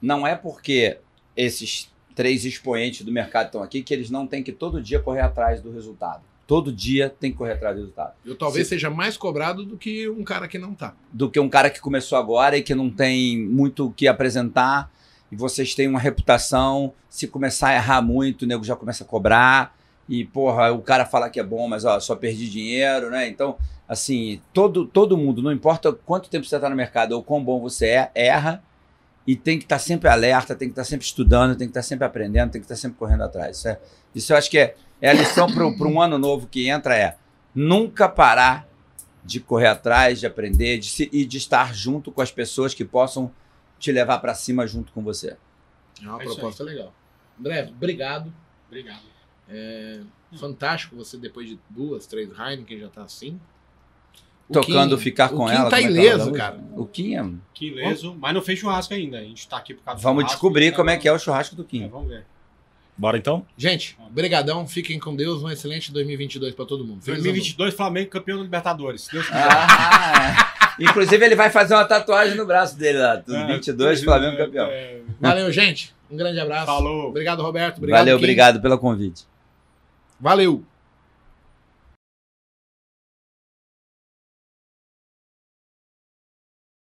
[0.00, 0.98] Não é porque
[1.36, 5.20] esses três expoentes do mercado estão aqui que eles não têm que todo dia correr
[5.20, 6.22] atrás do resultado.
[6.46, 8.14] Todo dia tem que correr atrás do resultado.
[8.24, 10.94] Eu talvez seja mais cobrado do que um cara que não tá.
[11.12, 14.90] do que um cara que começou agora e que não tem muito o que apresentar.
[15.30, 16.92] E vocês têm uma reputação.
[17.08, 19.76] Se começar a errar muito, o nego já começa a cobrar.
[20.08, 23.28] E, porra, o cara fala que é bom, mas ó, só perdi dinheiro, né?
[23.28, 23.56] Então,
[23.88, 27.60] assim, todo, todo mundo, não importa quanto tempo você está no mercado ou quão bom
[27.60, 28.62] você é, erra.
[29.26, 32.04] E tem que estar sempre alerta, tem que estar sempre estudando, tem que estar sempre
[32.06, 33.56] aprendendo, tem que estar sempre correndo atrás.
[33.58, 33.80] Isso, é,
[34.14, 37.16] isso eu acho que é, é a lição para um ano novo que entra: é
[37.52, 38.68] nunca parar
[39.24, 42.84] de correr atrás, de aprender de se- e de estar junto com as pessoas que
[42.84, 43.28] possam
[43.78, 45.36] te levar para cima junto com você.
[46.02, 46.92] É uma É isso proposta legal.
[47.38, 48.32] André, obrigado.
[48.68, 49.02] Obrigado.
[50.38, 53.40] Fantástico você, depois de duas, três Heineken, já tá assim.
[54.48, 55.70] O Tocando Kim- ficar com o Kim ela.
[55.70, 56.60] tá é é o ileso, da cara.
[56.76, 57.24] O Kim é...
[57.52, 59.18] Que ileso, mas não fez churrasco ainda.
[59.18, 61.56] A gente tá aqui por causa do Vamos descobrir como é que é o churrasco
[61.56, 61.88] do É, Kim.
[61.88, 62.24] vamos ver.
[62.98, 63.44] Bora então?
[63.58, 64.66] Gente, brigadão.
[64.66, 65.42] Fiquem com Deus.
[65.42, 67.02] Um excelente 2022 pra todo mundo.
[67.02, 69.02] Feliz ano 2022, Flamengo campeão da Libertadores.
[69.02, 69.42] Se Deus quiser.
[69.42, 70.55] Ah, é.
[70.78, 73.22] Inclusive, ele vai fazer uma tatuagem no braço dele lá.
[73.28, 74.66] É, 22, é, Flamengo campeão.
[74.66, 74.98] é.
[75.20, 75.94] Valeu, gente.
[76.10, 76.66] Um grande abraço.
[76.66, 77.08] Falou.
[77.08, 77.78] Obrigado, Roberto.
[77.78, 78.22] Obrigado, Valeu, Kim.
[78.24, 79.24] obrigado pelo convite.
[80.20, 80.62] Valeu.